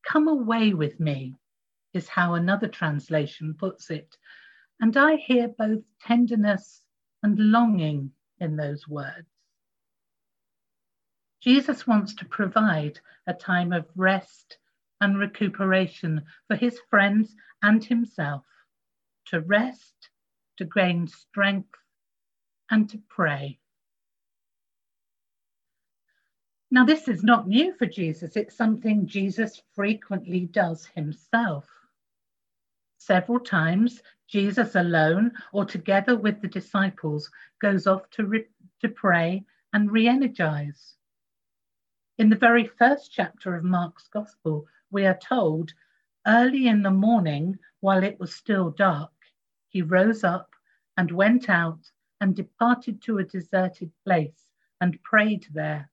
Come 0.08 0.27
away 0.27 0.75
with 0.75 1.00
me, 1.00 1.34
is 1.94 2.08
how 2.08 2.36
another 2.36 2.68
translation 2.68 3.56
puts 3.56 3.89
it. 3.89 4.15
And 4.80 4.96
I 4.96 5.15
hear 5.15 5.48
both 5.48 5.82
tenderness 6.01 6.84
and 7.24 7.39
longing 7.39 8.12
in 8.39 8.56
those 8.56 8.88
words. 8.88 9.27
Jesus 11.42 11.86
wants 11.86 12.15
to 12.15 12.25
provide 12.25 13.00
a 13.27 13.34
time 13.34 13.72
of 13.72 13.86
rest 13.96 14.58
and 15.01 15.20
recuperation 15.20 16.24
for 16.48 16.56
his 16.56 16.80
friends 16.89 17.36
and 17.62 17.84
himself, 17.84 18.44
to 19.27 19.42
rest, 19.42 20.10
to 20.58 20.65
gain 20.65 21.08
strength, 21.08 21.70
and 22.72 22.89
to 22.89 23.00
pray. 23.10 23.60
Now, 26.72 26.84
this 26.84 27.08
is 27.08 27.24
not 27.24 27.48
new 27.48 27.75
for 27.77 27.86
Jesus, 27.86 28.36
it's 28.36 28.58
something 28.58 29.06
Jesus 29.06 29.62
frequently 29.75 30.42
does 30.42 30.86
himself. 30.86 31.65
Several 33.06 33.40
times, 33.40 34.02
Jesus 34.26 34.74
alone 34.74 35.32
or 35.54 35.64
together 35.64 36.18
with 36.18 36.42
the 36.42 36.48
disciples 36.48 37.30
goes 37.62 37.86
off 37.86 38.10
to, 38.10 38.26
re- 38.26 38.48
to 38.82 38.90
pray 38.90 39.46
and 39.74 39.92
re 39.92 40.08
energize. 40.08 40.96
In 42.18 42.30
the 42.30 42.36
very 42.36 42.66
first 42.66 43.12
chapter 43.12 43.56
of 43.56 43.64
Mark's 43.64 44.08
Gospel, 44.08 44.66
we 44.90 45.06
are 45.06 45.20
told 45.20 45.72
early 46.26 46.68
in 46.68 46.82
the 46.82 46.90
morning, 46.90 47.60
while 47.80 48.02
it 48.02 48.20
was 48.20 48.34
still 48.34 48.72
dark, 48.72 49.14
he 49.68 49.84
rose 49.84 50.24
up 50.24 50.50
and 50.98 51.12
went 51.12 51.48
out 51.48 51.92
and 52.22 52.36
departed 52.36 53.04
to 53.04 53.20
a 53.20 53.24
deserted 53.24 53.92
place 54.04 54.50
and 54.82 55.04
prayed 55.04 55.46
there. 55.54 55.92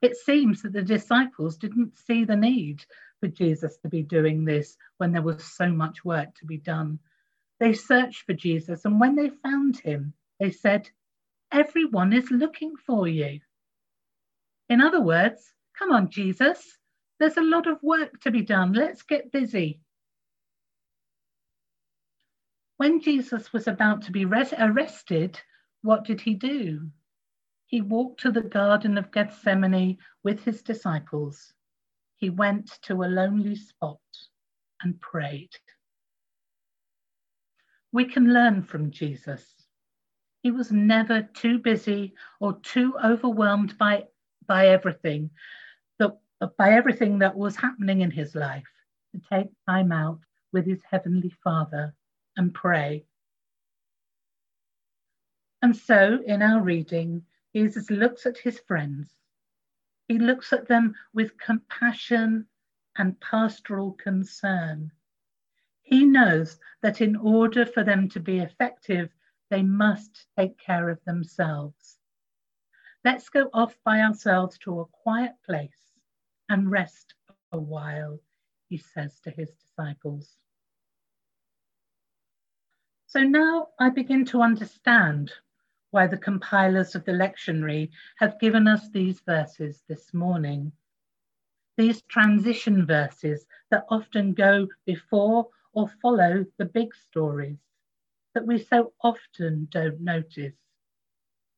It 0.00 0.16
seems 0.16 0.62
that 0.62 0.72
the 0.72 0.82
disciples 0.82 1.58
didn't 1.58 1.98
see 1.98 2.24
the 2.24 2.36
need 2.36 2.86
for 3.22 3.28
Jesus 3.28 3.76
to 3.78 3.88
be 3.88 4.02
doing 4.02 4.44
this 4.44 4.76
when 4.96 5.12
there 5.12 5.22
was 5.22 5.44
so 5.44 5.68
much 5.70 6.04
work 6.04 6.34
to 6.34 6.44
be 6.44 6.58
done. 6.58 6.98
They 7.60 7.72
searched 7.72 8.26
for 8.26 8.32
Jesus, 8.32 8.84
and 8.84 8.98
when 8.98 9.14
they 9.14 9.28
found 9.28 9.78
him, 9.78 10.12
they 10.40 10.50
said, 10.50 10.90
Everyone 11.52 12.12
is 12.12 12.32
looking 12.32 12.74
for 12.84 13.06
you. 13.06 13.38
In 14.68 14.80
other 14.80 15.00
words, 15.00 15.54
come 15.78 15.92
on, 15.92 16.10
Jesus, 16.10 16.76
there's 17.20 17.36
a 17.36 17.42
lot 17.42 17.68
of 17.68 17.80
work 17.80 18.20
to 18.22 18.32
be 18.32 18.42
done. 18.42 18.72
Let's 18.72 19.02
get 19.02 19.30
busy. 19.30 19.78
When 22.76 23.00
Jesus 23.00 23.52
was 23.52 23.68
about 23.68 24.02
to 24.02 24.10
be 24.10 24.24
arrested, 24.24 25.40
what 25.82 26.04
did 26.04 26.20
he 26.20 26.34
do? 26.34 26.90
He 27.66 27.82
walked 27.82 28.22
to 28.22 28.32
the 28.32 28.42
Garden 28.42 28.98
of 28.98 29.12
Gethsemane 29.12 29.98
with 30.24 30.42
his 30.42 30.62
disciples. 30.62 31.52
He 32.22 32.30
went 32.30 32.78
to 32.82 33.02
a 33.02 33.10
lonely 33.10 33.56
spot 33.56 33.98
and 34.80 35.00
prayed. 35.00 35.50
We 37.90 38.04
can 38.04 38.32
learn 38.32 38.62
from 38.62 38.92
Jesus. 38.92 39.44
He 40.40 40.52
was 40.52 40.70
never 40.70 41.22
too 41.22 41.58
busy 41.58 42.14
or 42.38 42.60
too 42.60 42.94
overwhelmed 43.04 43.76
by, 43.76 44.04
by 44.46 44.68
everything 44.68 45.30
that 45.98 46.16
by 46.56 46.74
everything 46.74 47.18
that 47.18 47.36
was 47.36 47.56
happening 47.56 48.02
in 48.02 48.12
his 48.12 48.36
life 48.36 48.70
to 49.10 49.20
take 49.28 49.48
time 49.68 49.90
out 49.90 50.20
with 50.52 50.64
his 50.64 50.82
heavenly 50.88 51.34
Father 51.42 51.92
and 52.36 52.54
pray. 52.54 53.04
And 55.60 55.76
so 55.76 56.20
in 56.24 56.40
our 56.40 56.62
reading, 56.62 57.24
Jesus 57.52 57.90
looks 57.90 58.26
at 58.26 58.38
his 58.38 58.60
friends. 58.60 59.08
He 60.08 60.18
looks 60.18 60.52
at 60.52 60.68
them 60.68 60.94
with 61.12 61.38
compassion 61.38 62.46
and 62.96 63.18
pastoral 63.20 63.92
concern. 63.92 64.92
He 65.82 66.04
knows 66.04 66.58
that 66.82 67.00
in 67.00 67.16
order 67.16 67.64
for 67.66 67.84
them 67.84 68.08
to 68.10 68.20
be 68.20 68.38
effective, 68.38 69.10
they 69.50 69.62
must 69.62 70.26
take 70.36 70.58
care 70.58 70.88
of 70.88 71.02
themselves. 71.04 71.98
Let's 73.04 73.28
go 73.28 73.50
off 73.52 73.76
by 73.84 74.00
ourselves 74.00 74.58
to 74.58 74.80
a 74.80 74.86
quiet 74.86 75.32
place 75.44 75.92
and 76.48 76.70
rest 76.70 77.14
a 77.52 77.58
while, 77.58 78.20
he 78.68 78.78
says 78.78 79.20
to 79.20 79.30
his 79.30 79.50
disciples. 79.52 80.36
So 83.06 83.20
now 83.20 83.68
I 83.78 83.90
begin 83.90 84.24
to 84.26 84.40
understand 84.40 85.32
why 85.92 86.06
the 86.06 86.16
compilers 86.16 86.94
of 86.94 87.04
the 87.04 87.12
lectionary 87.12 87.90
have 88.16 88.40
given 88.40 88.66
us 88.66 88.88
these 88.88 89.20
verses 89.20 89.82
this 89.88 90.12
morning. 90.12 90.72
These 91.76 92.02
transition 92.02 92.86
verses 92.86 93.46
that 93.70 93.84
often 93.88 94.32
go 94.32 94.68
before 94.86 95.48
or 95.74 95.88
follow 96.02 96.44
the 96.58 96.64
big 96.64 96.94
stories 96.94 97.58
that 98.34 98.46
we 98.46 98.58
so 98.58 98.92
often 99.02 99.68
don't 99.70 100.00
notice, 100.00 100.56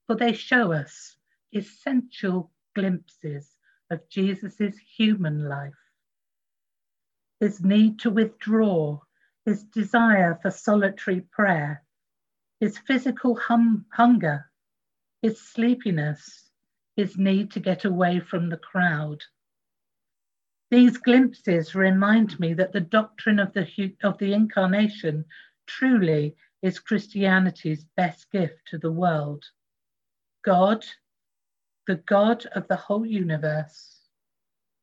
for 0.07 0.17
they 0.17 0.33
show 0.33 0.73
us 0.73 1.17
essential 1.53 2.51
glimpses 2.75 3.57
of 3.91 4.09
Jesus' 4.09 4.77
human 4.97 5.49
life. 5.49 5.73
His 7.39 7.63
need 7.63 8.01
to 8.01 8.11
withdraw 8.11 9.01
his 9.45 9.63
desire 9.63 10.39
for 10.43 10.51
solitary 10.51 11.21
prayer, 11.21 11.85
his 12.65 12.79
physical 12.79 13.35
hum- 13.35 13.85
hunger, 13.93 14.51
his 15.21 15.39
sleepiness, 15.39 16.51
his 16.97 17.19
need 17.19 17.51
to 17.51 17.61
get 17.61 17.85
away 17.85 18.19
from 18.19 18.49
the 18.49 18.57
crowd. 18.57 19.23
These 20.71 20.97
glimpses 20.97 21.75
remind 21.75 22.41
me 22.41 22.55
that 22.55 22.73
the 22.73 22.81
doctrine 22.81 23.39
of 23.39 23.53
the, 23.53 23.95
of 24.03 24.17
the 24.17 24.33
incarnation 24.33 25.27
truly 25.67 26.37
is 26.63 26.79
Christianity's 26.79 27.85
best 27.99 28.31
gift 28.33 28.57
to 28.69 28.79
the 28.79 28.91
world. 28.91 29.45
God, 30.43 30.87
the 31.87 31.97
God 31.97 32.47
of 32.55 32.67
the 32.69 32.77
whole 32.77 33.05
universe, 33.05 34.09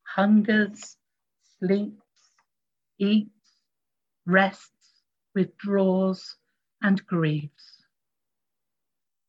hungers, 0.04 0.98
sleeps, 1.58 2.06
eats, 3.00 3.56
rests, 4.24 5.02
withdraws, 5.34 6.36
and 6.82 7.06
grieves. 7.06 7.84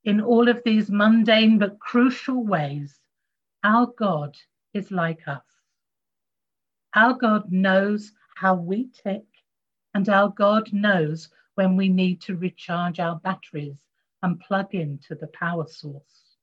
In 0.04 0.20
all 0.20 0.50
of 0.50 0.62
these 0.66 0.92
mundane 0.92 1.58
but 1.58 1.80
crucial 1.80 2.44
ways, 2.44 3.00
our 3.64 3.88
God 3.88 4.36
is 4.74 4.92
like 4.92 5.28
us. 5.28 5.46
Our 6.96 7.14
God 7.14 7.52
knows 7.52 8.12
how 8.36 8.56
we 8.56 8.90
tick, 8.90 9.26
and 9.94 10.10
our 10.10 10.30
God 10.30 10.74
knows 10.74 11.30
when 11.56 11.78
we 11.78 11.88
need 11.88 12.22
to 12.22 12.36
recharge 12.36 13.00
our 13.00 13.20
batteries 13.20 13.78
and 14.22 14.40
plug 14.40 14.74
into 14.76 15.16
the 15.16 15.28
power 15.28 15.68
source. 15.68 16.38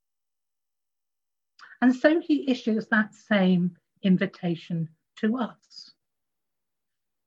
And 1.83 1.95
so 1.95 2.21
he 2.21 2.51
issues 2.51 2.87
that 2.89 3.15
same 3.15 3.77
invitation 4.03 4.89
to 5.17 5.37
us. 5.39 5.93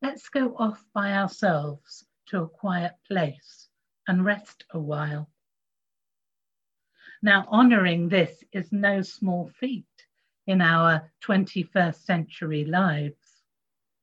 Let's 0.02 0.30
go 0.30 0.56
off 0.58 0.84
by 0.94 1.14
ourselves 1.14 2.06
to 2.28 2.44
a 2.44 2.48
quiet 2.48 2.94
place 3.08 3.70
and 4.08 4.26
rest 4.26 4.66
a 4.72 4.80
while. 4.80 5.30
Now, 7.22 7.48
honouring 7.50 8.10
this 8.10 8.44
is 8.52 8.72
no 8.72 9.02
small 9.02 9.50
feat 9.60 9.86
in 10.46 10.62
our 10.62 11.10
21st 11.26 12.04
century 12.04 12.66
lives, 12.66 13.42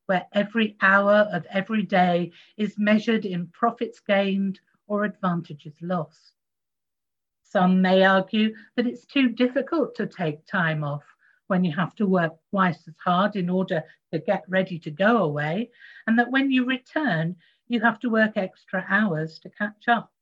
where 0.07 0.27
every 0.33 0.77
hour 0.81 1.29
of 1.33 1.45
every 1.51 1.83
day 1.83 2.33
is 2.57 2.79
measured 2.79 3.27
in 3.27 3.49
profits 3.49 4.01
gained 4.01 4.59
or 4.87 5.05
advantages 5.05 5.75
lost. 5.83 6.33
Some 7.43 7.83
may 7.83 8.05
argue 8.05 8.55
that 8.77 8.87
it's 8.87 9.05
too 9.05 9.29
difficult 9.29 9.95
to 9.97 10.07
take 10.07 10.47
time 10.47 10.83
off 10.83 11.05
when 11.49 11.65
you 11.65 11.73
have 11.73 11.95
to 11.97 12.07
work 12.07 12.33
twice 12.51 12.87
as 12.89 12.95
hard 13.05 13.37
in 13.37 13.51
order 13.51 13.83
to 14.13 14.19
get 14.19 14.45
ready 14.49 14.79
to 14.79 14.91
go 14.91 15.19
away, 15.19 15.71
and 16.07 16.19
that 16.19 16.31
when 16.31 16.51
you 16.51 16.65
return, 16.65 17.37
you 17.71 17.81
have 17.81 18.01
to 18.01 18.11
work 18.11 18.33
extra 18.37 18.85
hours 18.89 19.39
to 19.39 19.49
catch 19.49 19.87
up. 19.87 20.13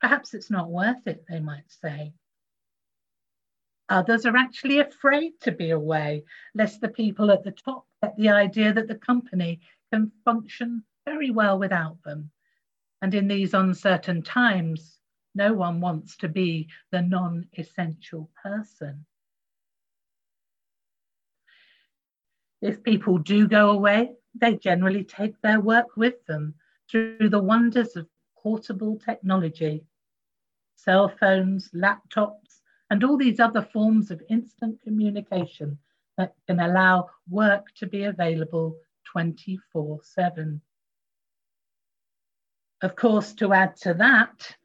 Perhaps 0.00 0.32
it's 0.32 0.50
not 0.50 0.70
worth 0.70 1.06
it, 1.06 1.22
they 1.28 1.38
might 1.38 1.70
say. 1.70 2.14
Others 3.90 4.24
are 4.24 4.36
actually 4.36 4.78
afraid 4.78 5.32
to 5.42 5.52
be 5.52 5.70
away, 5.70 6.24
lest 6.54 6.80
the 6.80 6.88
people 6.88 7.30
at 7.30 7.44
the 7.44 7.50
top 7.50 7.86
get 8.02 8.16
the 8.16 8.30
idea 8.30 8.72
that 8.72 8.88
the 8.88 8.94
company 8.94 9.60
can 9.92 10.10
function 10.24 10.82
very 11.04 11.30
well 11.30 11.58
without 11.58 12.02
them. 12.04 12.30
And 13.02 13.14
in 13.14 13.28
these 13.28 13.52
uncertain 13.52 14.22
times, 14.22 14.98
no 15.34 15.52
one 15.52 15.82
wants 15.82 16.16
to 16.18 16.28
be 16.28 16.70
the 16.90 17.02
non 17.02 17.48
essential 17.58 18.30
person. 18.42 19.04
If 22.62 22.82
people 22.82 23.18
do 23.18 23.46
go 23.46 23.72
away, 23.72 24.14
they 24.34 24.56
generally 24.56 25.04
take 25.04 25.40
their 25.40 25.60
work 25.60 25.96
with 25.96 26.24
them 26.26 26.54
through 26.90 27.28
the 27.28 27.42
wonders 27.42 27.96
of 27.96 28.08
portable 28.36 28.98
technology, 28.98 29.84
cell 30.76 31.08
phones, 31.08 31.70
laptops, 31.70 32.60
and 32.90 33.02
all 33.02 33.16
these 33.16 33.40
other 33.40 33.62
forms 33.62 34.10
of 34.10 34.22
instant 34.28 34.80
communication 34.82 35.78
that 36.16 36.34
can 36.46 36.60
allow 36.60 37.08
work 37.28 37.66
to 37.74 37.86
be 37.86 38.04
available 38.04 38.76
24 39.04 40.00
7. 40.02 40.60
Of 42.82 42.96
course, 42.96 43.32
to 43.34 43.52
add 43.52 43.76
to 43.78 43.94
that 43.94 44.56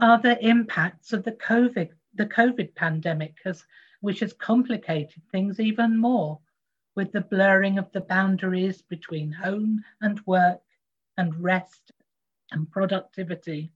are 0.00 0.20
the 0.20 0.44
impacts 0.44 1.12
of 1.12 1.22
the 1.22 1.32
COVID, 1.32 1.90
the 2.14 2.26
COVID 2.26 2.74
pandemic, 2.74 3.36
has, 3.44 3.64
which 4.00 4.20
has 4.20 4.32
complicated 4.32 5.22
things 5.30 5.60
even 5.60 5.96
more 5.96 6.40
with 6.98 7.12
the 7.12 7.20
blurring 7.20 7.78
of 7.78 7.92
the 7.92 8.00
boundaries 8.00 8.82
between 8.82 9.30
home 9.30 9.84
and 10.00 10.20
work 10.26 10.60
and 11.16 11.32
rest 11.40 11.92
and 12.50 12.68
productivity. 12.72 13.70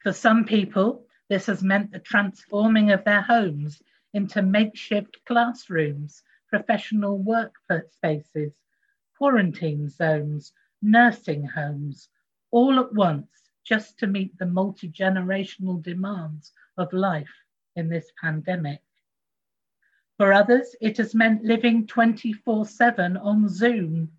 For 0.00 0.12
some 0.12 0.44
people, 0.44 1.06
this 1.28 1.46
has 1.46 1.62
meant 1.62 1.92
the 1.92 2.00
transforming 2.00 2.90
of 2.90 3.04
their 3.04 3.20
homes 3.22 3.80
into 4.12 4.42
makeshift 4.42 5.16
classrooms, 5.24 6.24
professional 6.48 7.18
work 7.18 7.54
spaces, 7.92 8.52
quarantine 9.16 9.88
zones, 9.88 10.52
nursing 10.82 11.44
homes, 11.44 12.08
all 12.50 12.80
at 12.80 12.92
once 12.92 13.30
just 13.62 13.96
to 14.00 14.08
meet 14.08 14.36
the 14.38 14.46
multi 14.46 14.88
generational 14.88 15.80
demands 15.80 16.52
of 16.76 16.92
life 16.92 17.44
in 17.76 17.88
this 17.88 18.10
pandemic. 18.20 18.80
For 20.22 20.32
others, 20.32 20.76
it 20.80 20.98
has 20.98 21.16
meant 21.16 21.42
living 21.42 21.84
24 21.88 22.64
7 22.64 23.16
on 23.16 23.48
Zoom, 23.48 24.12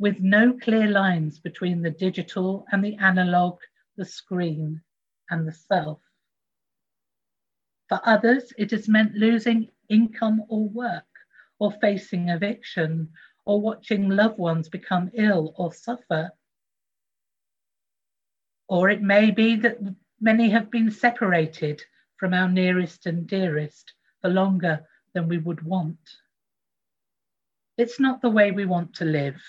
with 0.00 0.18
no 0.18 0.58
clear 0.58 0.88
lines 0.88 1.38
between 1.38 1.80
the 1.80 1.92
digital 1.92 2.66
and 2.72 2.84
the 2.84 2.96
analog, 2.96 3.60
the 3.96 4.04
screen 4.04 4.82
and 5.30 5.46
the 5.46 5.52
self. 5.52 6.00
For 7.88 8.00
others, 8.02 8.52
it 8.58 8.72
has 8.72 8.88
meant 8.88 9.14
losing 9.14 9.70
income 9.88 10.42
or 10.48 10.68
work, 10.68 11.06
or 11.60 11.70
facing 11.70 12.30
eviction, 12.30 13.12
or 13.44 13.60
watching 13.60 14.08
loved 14.08 14.38
ones 14.38 14.68
become 14.68 15.08
ill 15.14 15.54
or 15.56 15.72
suffer. 15.72 16.32
Or 18.66 18.90
it 18.90 19.02
may 19.02 19.30
be 19.30 19.54
that 19.54 19.78
many 20.20 20.50
have 20.50 20.68
been 20.68 20.90
separated 20.90 21.80
from 22.16 22.34
our 22.34 22.48
nearest 22.48 23.06
and 23.06 23.24
dearest 23.24 23.94
for 24.20 24.30
longer 24.30 24.84
than 25.18 25.28
we 25.28 25.38
would 25.38 25.60
want. 25.62 25.98
It's 27.76 27.98
not 27.98 28.22
the 28.22 28.30
way 28.30 28.52
we 28.52 28.66
want 28.66 28.94
to 28.94 29.04
live. 29.04 29.40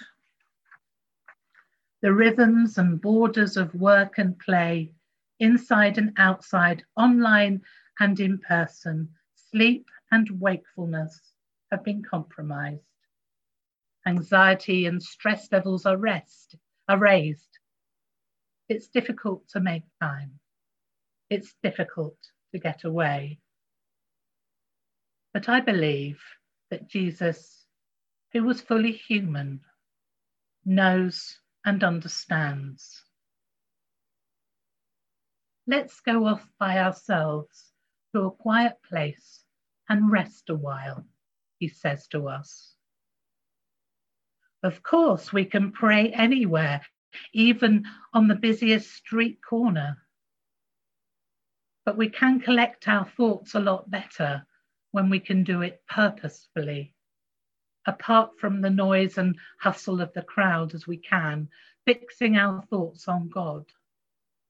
The 2.02 2.12
rhythms 2.12 2.80
and 2.80 3.00
borders 3.00 3.56
of 3.56 3.76
work 3.76 4.18
and 4.18 4.40
play, 4.40 4.94
inside 5.40 6.00
and 6.00 6.12
outside, 6.18 6.84
online 6.98 7.62
and 8.00 8.20
in 8.20 8.40
person, 8.40 9.10
sleep 9.36 9.86
and 10.12 10.28
wakefulness 10.42 11.34
have 11.72 11.84
been 11.84 12.02
compromised. 12.02 12.82
Anxiety 14.08 14.88
and 14.88 15.04
stress 15.04 15.52
levels 15.52 15.86
are, 15.86 15.98
rest, 15.98 16.56
are 16.88 16.98
raised. 16.98 17.60
It's 18.70 18.88
difficult 18.88 19.48
to 19.50 19.60
make 19.60 19.84
time. 20.02 20.40
It's 21.30 21.54
difficult 21.62 22.18
to 22.54 22.60
get 22.60 22.86
away. 22.86 23.38
But 25.34 25.48
I 25.48 25.60
believe 25.60 26.22
that 26.72 26.90
Jesus, 26.90 27.66
who 28.32 28.44
was 28.44 28.62
fully 28.62 28.92
human, 28.92 29.62
knows 30.66 31.38
and 31.66 31.84
understands. 31.84 33.04
Let's 35.68 36.00
go 36.00 36.26
off 36.26 36.48
by 36.60 36.80
ourselves 36.80 37.72
to 38.14 38.22
a 38.22 38.32
quiet 38.32 38.78
place 38.88 39.44
and 39.88 40.12
rest 40.12 40.50
a 40.50 40.56
while, 40.56 41.06
he 41.60 41.68
says 41.68 42.08
to 42.08 42.28
us. 42.28 42.74
Of 44.64 44.82
course, 44.82 45.32
we 45.32 45.46
can 45.46 45.72
pray 45.72 46.12
anywhere, 46.12 46.82
even 47.34 47.86
on 48.14 48.28
the 48.28 48.36
busiest 48.36 48.92
street 48.92 49.40
corner. 49.48 49.98
But 51.86 51.98
we 51.98 52.10
can 52.10 52.40
collect 52.40 52.88
our 52.88 53.06
thoughts 53.06 53.54
a 53.54 53.60
lot 53.60 53.90
better 53.90 54.46
when 54.92 55.10
we 55.10 55.20
can 55.20 55.44
do 55.44 55.62
it 55.62 55.82
purposefully, 55.90 56.94
apart 57.86 58.32
from 58.40 58.62
the 58.62 58.70
noise 58.70 59.18
and 59.18 59.36
hustle 59.60 60.02
of 60.02 60.14
the 60.14 60.22
crowd 60.22 60.74
as 60.74 60.88
we 60.88 60.98
can, 60.98 61.50
fixing 61.86 62.38
our 62.38 62.62
thoughts 62.64 63.08
on 63.08 63.30
God 63.30 63.66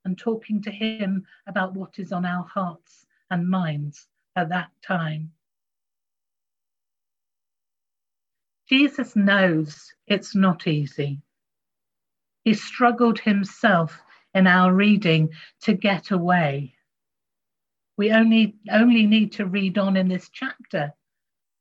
and 0.06 0.18
talking 0.18 0.62
to 0.62 0.72
Him 0.72 1.26
about 1.48 1.74
what 1.74 2.00
is 2.00 2.12
on 2.12 2.26
our 2.26 2.46
hearts 2.46 3.06
and 3.30 3.48
minds 3.48 4.08
at 4.36 4.50
that 4.50 4.70
time. 4.82 5.32
Jesus 8.70 9.16
knows 9.16 9.92
it's 10.06 10.36
not 10.36 10.68
easy. 10.68 11.22
He 12.44 12.54
struggled 12.54 13.20
himself 13.20 14.00
in 14.34 14.46
our 14.46 14.74
reading 14.74 15.30
to 15.62 15.74
get 15.74 16.12
away. 16.12 16.76
We 18.00 18.14
only, 18.14 18.56
only 18.72 19.06
need 19.06 19.34
to 19.34 19.46
read 19.46 19.78
on 19.78 19.98
in 19.98 20.08
this 20.08 20.30
chapter 20.30 20.94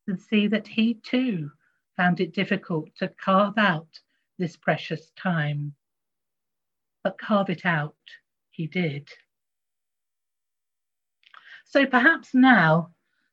to 0.09 0.17
see 0.17 0.47
that 0.47 0.69
he 0.69 0.95
too 0.95 1.51
found 1.97 2.21
it 2.21 2.33
difficult 2.33 2.91
to 2.99 3.09
carve 3.09 3.59
out 3.59 3.89
this 4.39 4.57
precious 4.57 5.11
time. 5.17 5.75
But 7.03 7.19
carve 7.19 7.51
it 7.51 7.67
out 7.67 7.97
he 8.53 8.69
did. 8.69 9.09
So 11.65 11.85
perhaps 11.87 12.33
now, 12.35 12.93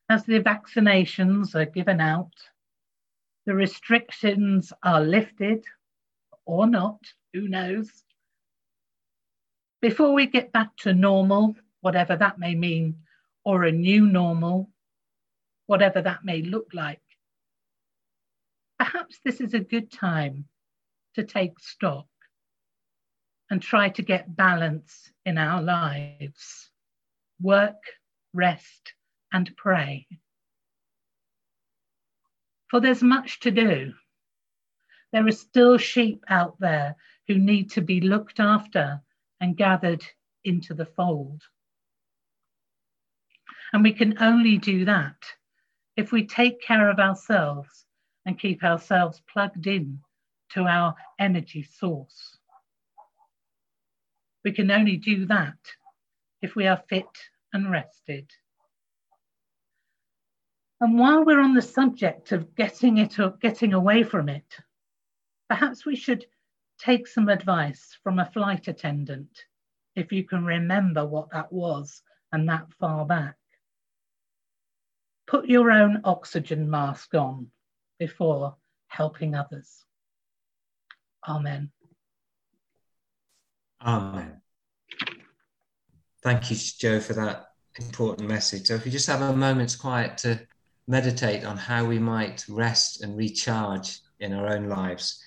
as 0.09 0.25
the 0.25 0.39
vaccinations 0.39 1.53
are 1.53 1.65
given 1.65 2.01
out, 2.01 2.33
the 3.45 3.53
restrictions 3.53 4.73
are 4.81 5.01
lifted 5.01 5.63
or 6.47 6.65
not, 6.65 7.01
who 7.35 7.47
knows? 7.49 8.03
Before 9.79 10.11
we 10.11 10.25
get 10.25 10.51
back 10.51 10.75
to 10.77 10.91
normal, 10.91 11.55
whatever 11.85 12.15
that 12.15 12.39
may 12.39 12.55
mean, 12.55 12.95
or 13.43 13.63
a 13.63 13.71
new 13.71 14.07
normal, 14.07 14.71
whatever 15.67 16.01
that 16.01 16.25
may 16.25 16.41
look 16.41 16.65
like, 16.73 16.99
perhaps 18.79 19.19
this 19.23 19.39
is 19.39 19.53
a 19.53 19.59
good 19.59 19.91
time 19.91 20.45
to 21.13 21.23
take 21.23 21.59
stock 21.59 22.07
and 23.51 23.61
try 23.61 23.87
to 23.87 24.01
get 24.01 24.35
balance 24.35 25.11
in 25.27 25.37
our 25.37 25.61
lives. 25.61 26.71
Work, 27.39 27.83
rest, 28.33 28.93
and 29.31 29.55
pray. 29.55 30.07
For 32.71 32.79
there's 32.79 33.03
much 33.03 33.41
to 33.41 33.51
do. 33.51 33.93
There 35.13 35.27
are 35.27 35.31
still 35.31 35.77
sheep 35.77 36.23
out 36.29 36.59
there 36.59 36.95
who 37.27 37.35
need 37.35 37.69
to 37.73 37.81
be 37.81 38.01
looked 38.01 38.39
after 38.39 39.01
and 39.39 39.55
gathered 39.55 40.03
into 40.43 40.73
the 40.73 40.87
fold. 40.87 41.43
And 43.73 43.83
we 43.83 43.93
can 43.93 44.21
only 44.21 44.57
do 44.57 44.85
that 44.85 45.17
if 45.97 46.11
we 46.11 46.25
take 46.25 46.61
care 46.61 46.89
of 46.89 46.99
ourselves 46.99 47.85
and 48.25 48.39
keep 48.39 48.63
ourselves 48.63 49.21
plugged 49.31 49.67
in 49.67 49.99
to 50.51 50.63
our 50.63 50.95
energy 51.19 51.63
source. 51.63 52.37
We 54.43 54.51
can 54.51 54.69
only 54.71 54.97
do 54.97 55.25
that 55.27 55.57
if 56.41 56.55
we 56.55 56.67
are 56.67 56.83
fit 56.87 57.05
and 57.53 57.71
rested. 57.71 58.29
And 60.81 60.99
while 60.99 61.23
we're 61.23 61.39
on 61.39 61.53
the 61.53 61.61
subject 61.61 62.31
of 62.31 62.55
getting 62.55 62.97
it 62.97 63.17
or 63.19 63.31
getting 63.41 63.73
away 63.73 64.03
from 64.03 64.29
it, 64.29 64.57
perhaps 65.49 65.85
we 65.85 65.95
should 65.95 66.25
take 66.77 67.07
some 67.07 67.29
advice 67.29 67.97
from 68.03 68.19
a 68.19 68.29
flight 68.31 68.67
attendant, 68.67 69.45
if 69.95 70.11
you 70.11 70.23
can 70.25 70.43
remember 70.43 71.05
what 71.05 71.31
that 71.31 71.51
was 71.51 72.03
and 72.31 72.47
that 72.49 72.67
far 72.79 73.05
back. 73.05 73.35
Put 75.27 75.47
your 75.47 75.71
own 75.71 76.01
oxygen 76.03 76.69
mask 76.69 77.13
on 77.15 77.47
before 77.99 78.55
helping 78.87 79.35
others. 79.35 79.83
Amen. 81.27 81.71
Amen. 83.81 84.41
Thank 86.23 86.49
you, 86.49 86.57
Joe, 86.79 86.99
for 86.99 87.13
that 87.13 87.47
important 87.79 88.27
message. 88.27 88.67
So 88.67 88.75
if 88.75 88.85
we 88.85 88.91
just 88.91 89.07
have 89.07 89.21
a 89.21 89.35
moment's 89.35 89.75
quiet 89.75 90.17
to 90.19 90.39
meditate 90.87 91.43
on 91.43 91.57
how 91.57 91.85
we 91.85 91.99
might 91.99 92.45
rest 92.47 93.01
and 93.01 93.17
recharge 93.17 93.99
in 94.19 94.33
our 94.33 94.47
own 94.47 94.69
lives 94.69 95.23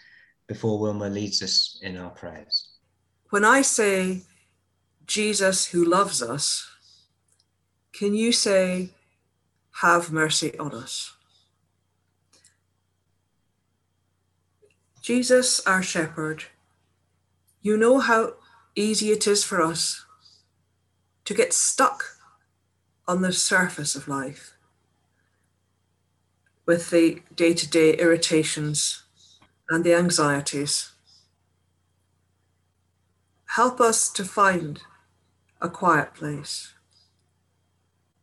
before 0.47 0.79
Wilma 0.79 1.09
leads 1.09 1.43
us 1.43 1.79
in 1.83 1.97
our 1.97 2.11
prayers. 2.11 2.71
When 3.31 3.45
I 3.45 3.63
say 3.63 4.23
Jesus 5.07 5.67
who 5.67 5.85
loves 5.85 6.23
us, 6.23 6.69
can 7.93 8.15
you 8.15 8.33
say, 8.33 8.91
have 9.81 10.13
mercy 10.13 10.59
on 10.59 10.75
us? 10.75 11.15
Jesus, 15.01 15.61
our 15.67 15.83
shepherd, 15.83 16.45
you 17.63 17.77
know 17.77 17.99
how 17.99 18.35
easy 18.75 19.11
it 19.11 19.27
is 19.27 19.45
for 19.45 19.63
us 19.63 20.05
to 21.25 21.35
get 21.35 21.53
stuck 21.53 22.05
on 23.07 23.23
the 23.23 23.33
surface 23.33 23.95
of 23.95 24.09
life 24.09 24.55
with 26.67 26.91
the 26.91 27.23
day 27.35 27.55
to 27.55 27.69
day 27.69 27.95
irritations 27.97 29.05
and 29.71 29.85
the 29.85 29.95
anxieties. 29.95 30.93
Help 33.47 33.81
us 33.81 34.11
to 34.11 34.25
find 34.25 34.83
a 35.61 35.71
quiet 35.71 36.15
place. 36.15 36.75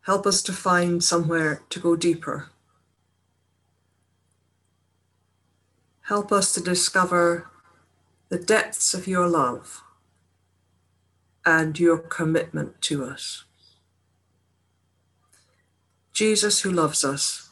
Help 0.06 0.28
us 0.28 0.44
to 0.44 0.54
find 0.54 1.04
somewhere 1.04 1.64
to 1.72 1.80
go 1.80 1.96
deeper. 1.96 2.50
Help 6.02 6.32
us 6.32 6.54
to 6.54 6.62
discover 6.62 7.50
the 8.30 8.38
depths 8.38 8.94
of 8.94 9.08
your 9.08 9.28
love 9.28 9.82
and 11.44 11.80
your 11.80 11.98
commitment 11.98 12.80
to 12.84 13.04
us. 13.04 13.46
Jesus, 16.14 16.62
who 16.62 16.72
loves 16.72 17.04
us, 17.04 17.50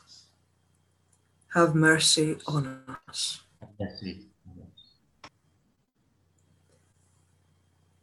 have 1.55 1.73
mercy 1.73 2.37
on 2.45 2.81
us. 3.09 3.41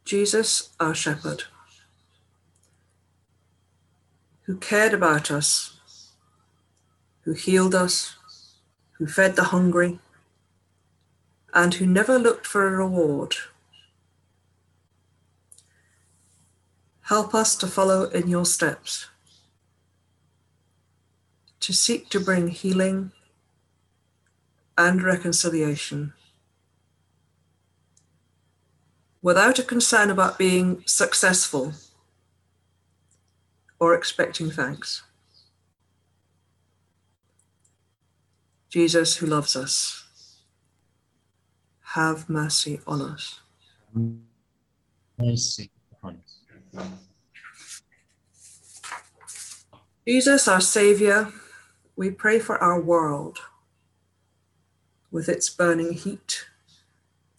Jesus, 0.04 0.70
our 0.80 0.94
shepherd, 0.94 1.44
who 4.50 4.56
cared 4.56 4.92
about 4.92 5.30
us, 5.30 5.78
who 7.20 7.32
healed 7.34 7.72
us, 7.72 8.16
who 8.98 9.06
fed 9.06 9.36
the 9.36 9.44
hungry, 9.44 10.00
and 11.54 11.74
who 11.74 11.86
never 11.86 12.18
looked 12.18 12.44
for 12.44 12.66
a 12.66 12.76
reward. 12.76 13.36
Help 17.02 17.32
us 17.32 17.54
to 17.54 17.68
follow 17.68 18.06
in 18.10 18.26
your 18.26 18.44
steps, 18.44 19.06
to 21.60 21.72
seek 21.72 22.08
to 22.08 22.18
bring 22.18 22.48
healing 22.48 23.12
and 24.76 25.00
reconciliation 25.00 26.12
without 29.22 29.60
a 29.60 29.62
concern 29.62 30.10
about 30.10 30.38
being 30.38 30.82
successful 30.86 31.72
or 33.80 33.94
expecting 33.94 34.50
thanks. 34.50 35.02
Jesus, 38.68 39.16
who 39.16 39.26
loves 39.26 39.56
us, 39.56 40.06
have 41.94 42.28
mercy 42.28 42.80
on 42.86 43.02
us. 43.02 43.40
Mercy 45.18 45.70
upon 45.90 46.20
us. 46.22 46.86
Jesus, 50.06 50.46
our 50.46 50.60
Saviour, 50.60 51.32
we 51.96 52.10
pray 52.10 52.38
for 52.38 52.58
our 52.58 52.80
world 52.80 53.38
with 55.10 55.28
its 55.28 55.50
burning 55.50 55.92
heat, 55.94 56.46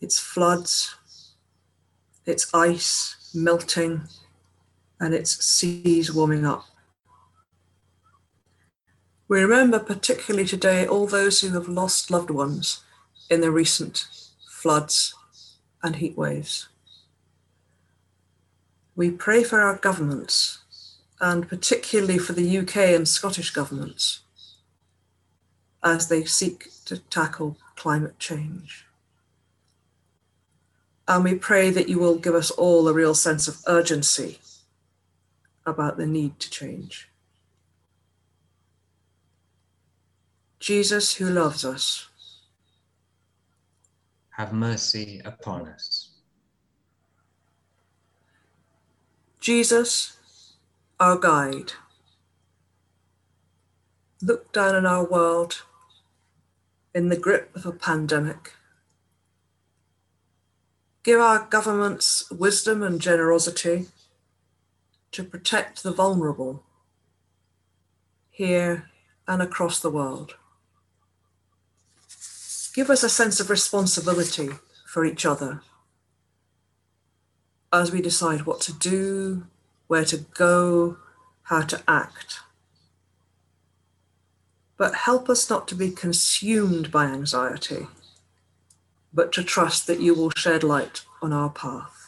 its 0.01 0.19
floods, 0.19 0.95
its 2.25 2.53
ice 2.53 3.31
melting, 3.33 4.01
and 5.01 5.15
its 5.15 5.43
seas 5.43 6.13
warming 6.13 6.45
up. 6.45 6.67
We 9.27 9.41
remember 9.41 9.79
particularly 9.79 10.45
today 10.45 10.85
all 10.85 11.07
those 11.07 11.41
who 11.41 11.49
have 11.53 11.67
lost 11.67 12.11
loved 12.11 12.29
ones 12.29 12.83
in 13.29 13.41
the 13.41 13.49
recent 13.49 14.05
floods 14.47 15.15
and 15.81 15.95
heat 15.95 16.15
waves. 16.15 16.69
We 18.95 19.09
pray 19.09 19.43
for 19.43 19.61
our 19.61 19.77
governments, 19.77 20.59
and 21.19 21.49
particularly 21.49 22.19
for 22.19 22.33
the 22.33 22.57
UK 22.59 22.77
and 22.77 23.07
Scottish 23.07 23.49
governments, 23.51 24.19
as 25.83 26.09
they 26.09 26.25
seek 26.25 26.67
to 26.85 26.99
tackle 26.99 27.57
climate 27.75 28.19
change. 28.19 28.85
And 31.07 31.23
we 31.23 31.33
pray 31.35 31.71
that 31.71 31.89
you 31.89 31.97
will 31.97 32.17
give 32.17 32.35
us 32.35 32.51
all 32.51 32.87
a 32.87 32.93
real 32.93 33.15
sense 33.15 33.47
of 33.47 33.57
urgency 33.65 34.40
about 35.65 35.97
the 35.97 36.07
need 36.07 36.39
to 36.39 36.49
change. 36.49 37.09
Jesus, 40.59 41.15
who 41.15 41.29
loves 41.29 41.65
us, 41.65 42.07
Have 44.37 44.53
mercy 44.53 45.21
upon 45.25 45.67
us. 45.67 46.09
Jesus, 49.39 50.17
our 50.99 51.17
guide, 51.17 51.73
look 54.21 54.53
down 54.53 54.75
on 54.75 54.85
our 54.85 55.03
world 55.03 55.63
in 56.93 57.09
the 57.09 57.17
grip 57.17 57.55
of 57.55 57.65
a 57.65 57.71
pandemic. 57.71 58.53
Give 61.03 61.19
our 61.19 61.47
governments 61.49 62.29
wisdom 62.29 62.83
and 62.83 63.01
generosity 63.01 63.87
to 65.11 65.23
protect 65.23 65.83
the 65.83 65.91
vulnerable 65.91 66.63
here 68.29 68.89
and 69.27 69.41
across 69.41 69.79
the 69.79 69.89
world. 69.89 70.35
Give 72.73 72.89
us 72.89 73.03
a 73.03 73.09
sense 73.09 73.39
of 73.39 73.49
responsibility 73.49 74.49
for 74.85 75.05
each 75.05 75.25
other 75.25 75.61
as 77.73 77.91
we 77.91 78.01
decide 78.01 78.45
what 78.45 78.61
to 78.61 78.73
do, 78.73 79.47
where 79.87 80.05
to 80.05 80.17
go, 80.17 80.97
how 81.43 81.61
to 81.61 81.81
act. 81.87 82.39
But 84.77 84.95
help 84.95 85.29
us 85.29 85.49
not 85.49 85.67
to 85.69 85.75
be 85.75 85.91
consumed 85.91 86.91
by 86.91 87.05
anxiety, 87.05 87.87
but 89.13 89.31
to 89.33 89.43
trust 89.43 89.87
that 89.87 90.01
you 90.01 90.13
will 90.13 90.31
shed 90.31 90.63
light 90.63 91.03
on 91.21 91.31
our 91.31 91.49
path. 91.49 92.00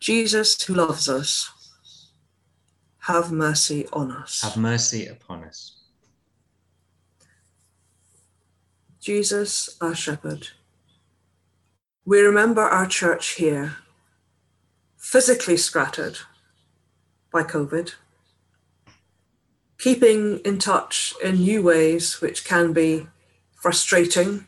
Jesus, 0.00 0.62
who 0.62 0.74
loves 0.74 1.08
us, 1.08 1.50
have 3.00 3.32
mercy 3.32 3.86
on 3.92 4.12
us. 4.12 4.42
Have 4.42 4.56
mercy 4.56 5.06
upon 5.06 5.44
us. 5.44 5.76
Jesus, 9.00 9.76
our 9.80 9.94
shepherd. 9.94 10.48
We 12.04 12.20
remember 12.20 12.62
our 12.62 12.86
church 12.86 13.34
here, 13.34 13.76
physically 14.96 15.56
scattered 15.56 16.18
by 17.32 17.42
COVID, 17.42 17.94
keeping 19.78 20.38
in 20.38 20.58
touch 20.58 21.14
in 21.22 21.36
new 21.36 21.62
ways 21.62 22.20
which 22.20 22.44
can 22.44 22.72
be 22.72 23.06
frustrating 23.54 24.46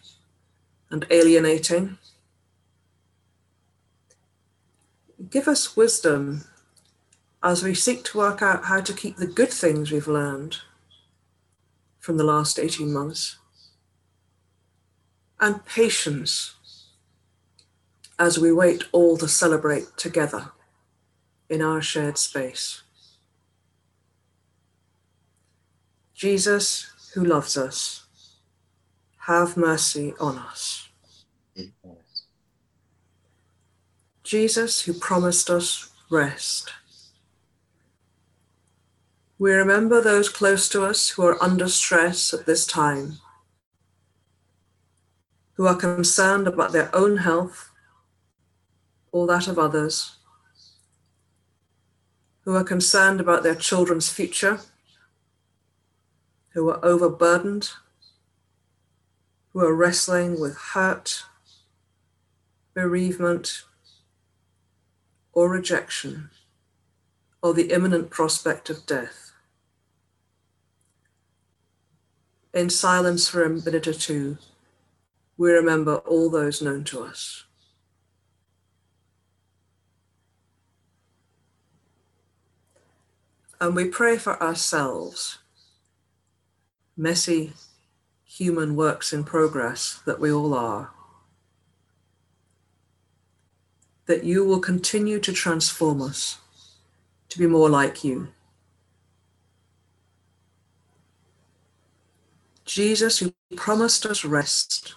and 0.90 1.06
alienating. 1.10 1.98
Give 5.28 5.48
us 5.48 5.76
wisdom 5.76 6.44
as 7.42 7.62
we 7.62 7.74
seek 7.74 8.04
to 8.04 8.18
work 8.18 8.40
out 8.40 8.64
how 8.64 8.80
to 8.80 8.92
keep 8.92 9.16
the 9.16 9.26
good 9.26 9.50
things 9.50 9.90
we've 9.90 10.08
learned 10.08 10.58
from 11.98 12.16
the 12.16 12.24
last 12.24 12.58
18 12.58 12.92
months 12.92 13.36
and 15.38 15.64
patience 15.66 16.54
as 18.18 18.38
we 18.38 18.52
wait 18.52 18.84
all 18.92 19.16
to 19.18 19.28
celebrate 19.28 19.96
together 19.96 20.52
in 21.48 21.60
our 21.60 21.82
shared 21.82 22.16
space. 22.16 22.82
Jesus, 26.14 26.92
who 27.14 27.24
loves 27.24 27.56
us, 27.56 28.06
have 29.26 29.56
mercy 29.56 30.14
on 30.20 30.38
us. 30.38 30.88
Jesus, 34.30 34.82
who 34.82 34.92
promised 34.92 35.50
us 35.50 35.90
rest. 36.08 36.72
We 39.40 39.50
remember 39.50 40.00
those 40.00 40.28
close 40.28 40.68
to 40.68 40.84
us 40.84 41.08
who 41.08 41.24
are 41.24 41.42
under 41.42 41.68
stress 41.68 42.32
at 42.32 42.46
this 42.46 42.64
time 42.64 43.18
who 45.54 45.66
are 45.66 45.74
concerned 45.74 46.46
about 46.46 46.70
their 46.70 46.94
own 46.94 47.16
health 47.16 47.72
or 49.10 49.26
that 49.26 49.48
of 49.48 49.58
others, 49.58 50.14
who 52.42 52.54
are 52.54 52.62
concerned 52.62 53.20
about 53.20 53.42
their 53.42 53.56
children's 53.56 54.08
future, 54.08 54.60
who 56.50 56.70
are 56.70 56.78
overburdened, 56.84 57.70
who 59.48 59.58
are 59.58 59.74
wrestling 59.74 60.38
with 60.38 60.56
hurt, 60.56 61.24
bereavement, 62.72 63.64
or 65.40 65.48
rejection, 65.48 66.28
or 67.42 67.54
the 67.54 67.72
imminent 67.72 68.10
prospect 68.10 68.68
of 68.68 68.84
death. 68.84 69.32
In 72.52 72.68
silence 72.68 73.26
for 73.26 73.42
a 73.42 73.48
minute 73.48 73.86
or 73.86 73.94
two, 73.94 74.36
we 75.38 75.50
remember 75.50 75.96
all 75.96 76.28
those 76.28 76.60
known 76.60 76.84
to 76.84 77.00
us. 77.00 77.44
And 83.62 83.74
we 83.74 83.86
pray 83.86 84.18
for 84.18 84.42
ourselves, 84.42 85.38
messy 86.98 87.54
human 88.24 88.76
works 88.76 89.10
in 89.10 89.24
progress 89.24 90.02
that 90.04 90.20
we 90.20 90.30
all 90.30 90.52
are, 90.52 90.90
that 94.10 94.24
you 94.24 94.44
will 94.44 94.58
continue 94.58 95.20
to 95.20 95.32
transform 95.32 96.02
us 96.02 96.38
to 97.28 97.38
be 97.38 97.46
more 97.46 97.70
like 97.70 98.02
you. 98.02 98.26
Jesus, 102.64 103.20
who 103.20 103.32
promised 103.54 104.04
us 104.04 104.24
rest, 104.24 104.94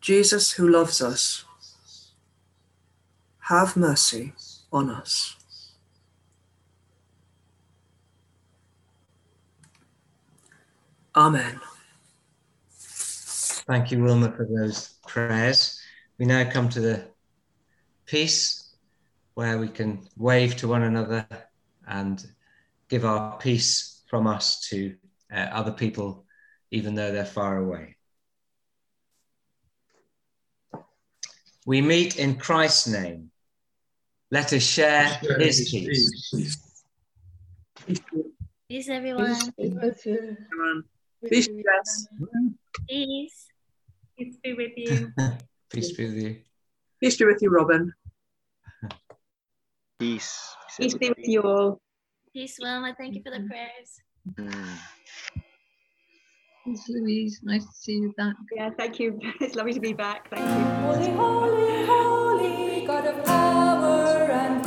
Jesus, 0.00 0.52
who 0.52 0.68
loves 0.68 1.02
us, 1.02 1.44
have 3.40 3.76
mercy 3.76 4.32
on 4.72 4.88
us. 4.88 5.34
Amen. 11.16 11.60
Thank 12.70 13.90
you, 13.90 14.04
Wilma, 14.04 14.30
for 14.30 14.46
those 14.46 14.94
prayers. 15.08 15.80
We 16.16 16.26
now 16.26 16.48
come 16.48 16.68
to 16.68 16.80
the 16.80 17.10
peace 18.10 18.74
where 19.34 19.58
we 19.58 19.68
can 19.68 20.00
wave 20.16 20.56
to 20.56 20.66
one 20.66 20.82
another 20.82 21.26
and 21.86 22.26
give 22.88 23.04
our 23.04 23.38
peace 23.38 24.02
from 24.10 24.26
us 24.26 24.68
to 24.68 24.96
uh, 25.32 25.36
other 25.52 25.70
people, 25.70 26.24
even 26.72 26.96
though 26.96 27.12
they're 27.12 27.24
far 27.24 27.58
away. 27.58 27.96
We 31.64 31.80
meet 31.80 32.18
in 32.18 32.36
Christ's 32.36 32.88
name. 32.88 33.30
Let 34.32 34.52
us 34.52 34.62
share 34.62 35.20
his 35.38 35.68
peace. 35.70 36.58
Peace, 38.68 38.88
everyone. 38.88 39.36
Everyone. 39.58 40.84
Peace, 41.28 41.46
Jess. 41.46 42.08
Peace. 42.88 43.46
Peace 44.18 44.36
be 44.42 44.54
with 44.54 44.72
you. 44.76 45.12
Peace 45.72 45.92
be 45.92 46.06
with 46.06 46.16
you. 46.16 46.36
Peace 47.00 47.16
be 47.16 47.24
with 47.24 47.40
you, 47.40 47.50
Robin. 47.50 47.92
Peace. 50.00 50.56
Peace 50.78 50.94
be 50.94 51.10
with 51.10 51.28
you 51.28 51.42
all. 51.42 51.78
Peace, 52.32 52.56
Wilma. 52.58 52.94
Thank 52.96 53.16
you 53.16 53.22
for 53.22 53.30
the 53.30 53.46
prayers. 53.46 54.00
Mm. 54.32 54.78
Thanks, 56.64 56.88
Louise. 56.88 57.40
Nice 57.42 57.66
to 57.66 57.72
see 57.74 57.92
you 57.92 58.14
back. 58.16 58.34
Yeah, 58.56 58.70
thank 58.78 58.98
you. 58.98 59.20
It's 59.42 59.56
lovely 59.56 59.74
to 59.74 59.80
be 59.80 59.92
back. 59.92 60.30
Thank 60.30 60.40
you. 60.40 60.64
Holy, 60.86 61.10
holy, 61.10 61.86
holy, 61.86 62.86
God 62.86 63.06
of 63.08 63.24
power 63.26 64.32
and 64.32 64.59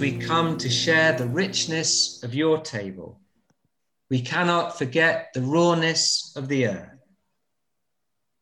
we 0.00 0.18
come 0.18 0.56
to 0.58 0.70
share 0.70 1.12
the 1.12 1.26
richness 1.26 2.22
of 2.22 2.34
your 2.34 2.60
table, 2.62 3.20
we 4.08 4.22
cannot 4.22 4.78
forget 4.78 5.28
the 5.34 5.42
rawness 5.42 6.32
of 6.36 6.48
the 6.48 6.66
earth. 6.68 6.98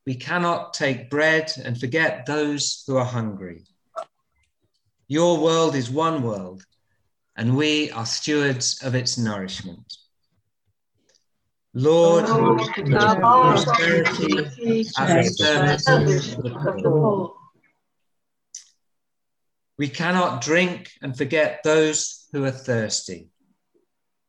We 0.07 0.14
cannot 0.14 0.73
take 0.73 1.11
bread 1.11 1.53
and 1.62 1.79
forget 1.79 2.25
those 2.27 2.85
who 2.87 2.97
are 2.97 3.05
hungry. 3.05 3.64
Your 5.09 5.42
world 5.42 5.75
is 5.75 5.90
one 5.90 6.23
world, 6.23 6.64
and 7.37 7.57
we 7.57 7.90
are 7.90 8.07
stewards 8.07 8.81
of 8.83 8.94
its 8.94 9.18
nourishment. 9.18 9.97
Lord, 11.75 12.27
put 12.27 12.87
prosperity 12.87 14.38
at 14.38 14.57
the 14.57 14.85
service 14.85 16.35
of 16.35 16.42
the 16.42 16.81
poor. 16.83 17.38
We 19.78 19.88
cannot 19.88 20.42
drink 20.42 20.90
and 21.00 21.16
forget 21.16 21.60
those 21.62 22.26
who 22.32 22.44
are 22.44 22.50
thirsty, 22.50 23.28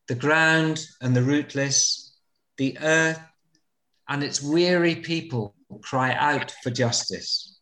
the 0.07 0.15
ground 0.15 0.85
and 1.01 1.15
the 1.15 1.23
rootless, 1.23 2.15
the 2.57 2.77
earth 2.79 3.19
and 4.07 4.23
its 4.23 4.41
weary 4.41 4.95
people 4.95 5.55
cry 5.81 6.13
out 6.13 6.53
for 6.63 6.69
justice. 6.69 7.59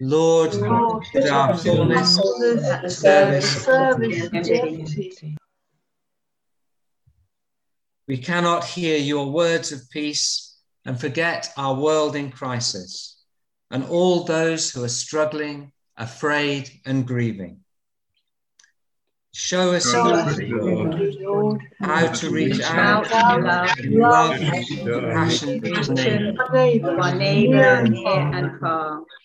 Lord, 0.00 0.50
put 0.50 1.30
our 1.30 1.56
fullness 1.56 2.16
service 2.98 3.66
We 8.08 8.18
cannot 8.18 8.64
hear 8.64 8.98
your 8.98 9.30
words 9.30 9.70
of 9.70 9.88
peace 9.90 10.56
and 10.84 11.00
forget 11.00 11.52
our 11.56 11.74
world 11.74 12.16
in 12.16 12.32
crisis 12.32 13.22
and 13.70 13.84
all 13.84 14.24
those 14.24 14.70
who 14.70 14.82
are 14.82 14.88
struggling, 14.88 15.72
afraid, 16.02 16.70
and 16.84 17.06
grieving. 17.06 17.60
Show 19.34 19.72
us, 19.72 19.90
Lord, 19.94 20.26
how 21.80 22.12
to 22.12 22.30
reach 22.30 22.60
out 22.60 23.10
in 23.78 23.98
love, 23.98 24.38
compassion, 24.38 25.64
and 25.64 25.88
neighbor. 26.52 26.96
My 26.96 27.16
neighbour 27.16 27.88
near 27.88 28.26
and 28.34 28.60
far. 28.60 28.96
Here 28.98 29.21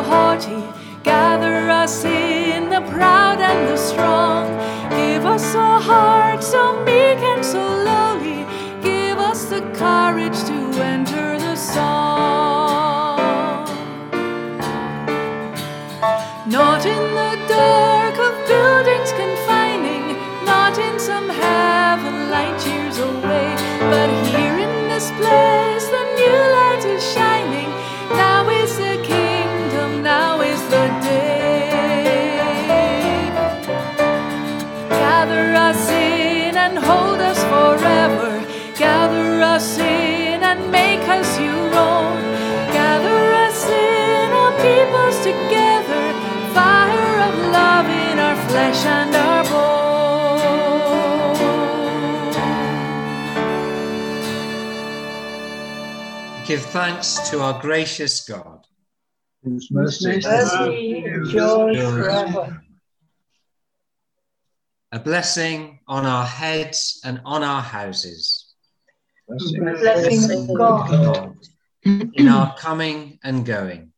the 0.00 0.08
haughty. 0.08 0.62
Gather 1.02 1.68
us 1.68 2.04
in 2.04 2.70
the 2.70 2.80
proud 2.92 3.38
and 3.40 3.68
the 3.68 3.76
strong. 3.76 4.46
Give 4.90 5.24
us 5.26 5.54
a 5.54 5.78
heart 5.78 6.42
so 6.42 6.62
meek 6.84 7.20
and 7.32 7.44
so 7.44 7.62
lowly. 7.90 8.40
Give 8.82 9.18
us 9.18 9.44
the 9.44 9.60
courage 9.82 10.38
to 10.50 10.58
enter 10.94 11.38
the 11.38 11.56
song. 11.56 13.18
Not 16.46 16.86
in 16.86 17.04
the 17.20 17.32
dark 17.48 18.16
of 18.28 18.32
buildings 18.48 19.10
confining, 19.22 20.04
not 20.46 20.78
in 20.78 20.98
some 20.98 21.28
heaven 21.28 22.30
light 22.30 22.58
years 22.66 22.98
away, 22.98 23.48
but 23.92 24.08
here 24.30 24.58
in 24.66 24.74
this 24.88 25.10
place 25.18 25.89
us 39.60 39.76
in 39.78 40.42
and 40.42 40.70
make 40.72 41.06
us 41.06 41.38
your 41.38 41.52
own. 41.52 42.16
Gather 42.72 43.20
us 43.44 43.68
in, 43.68 44.32
all 44.32 44.52
peoples 44.52 45.18
together. 45.18 46.04
Fire 46.54 47.16
of 47.28 47.34
love 47.52 47.86
in 47.86 48.18
our 48.18 48.38
flesh 48.48 48.86
and 48.86 49.14
our 49.14 49.44
bones. 49.50 49.68
Give 56.48 56.62
thanks 56.62 57.28
to 57.28 57.42
our 57.42 57.60
gracious 57.60 58.26
God. 58.26 58.66
Whose 59.44 59.70
mercy 59.70 60.14
endures 61.04 61.76
forever. 61.76 62.62
a 64.92 64.98
blessing 64.98 65.80
on 65.86 66.06
our 66.06 66.24
heads 66.24 66.98
and 67.04 67.20
on 67.26 67.42
our 67.42 67.60
houses, 67.60 68.39
blessing 69.38 70.30
of 70.30 70.58
God, 70.58 71.36
in 71.84 72.28
our 72.28 72.54
coming 72.56 73.18
and 73.22 73.44
going, 73.44 73.92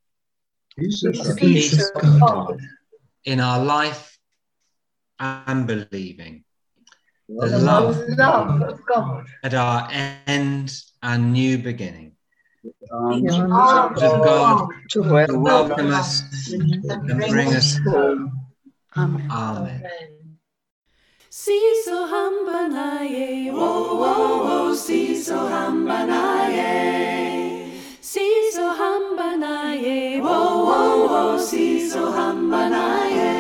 the 0.77 1.37
peace 1.39 1.91
of 1.95 2.21
God, 2.21 2.59
in 3.25 3.41
our 3.41 3.65
life 3.65 4.19
and 5.19 5.67
believing, 5.67 6.45
the 7.29 7.49
the 7.49 7.59
love 7.59 7.97
love 8.19 8.63
of 8.63 8.87
God, 8.87 9.27
at 9.43 9.55
our 9.55 9.89
end 10.27 10.75
and 11.03 11.33
new 11.33 11.59
beginning. 11.59 12.13
the 12.63 13.49
arms 13.51 14.03
of 14.03 14.25
God 14.25 14.69
to 14.91 15.03
to 15.03 15.39
welcome 15.39 15.91
us 15.91 16.23
and 16.53 17.21
bring 17.29 17.55
us 17.55 17.79
home. 17.79 18.39
Amen. 18.97 19.31
Amen. 19.31 20.22
Siso 21.35 21.97
hambanaye, 22.13 23.51
wo 23.57 23.97
wo 24.01 24.13
wo, 24.45 24.75
siso 24.77 25.39
hambanaye. 25.49 26.69
Siso 28.03 28.67
hambanaye, 28.79 30.21
wo 30.21 30.37
wo 30.69 30.81
wo, 31.09 31.39
siso 31.39 32.13
hambanaye. 32.13 33.32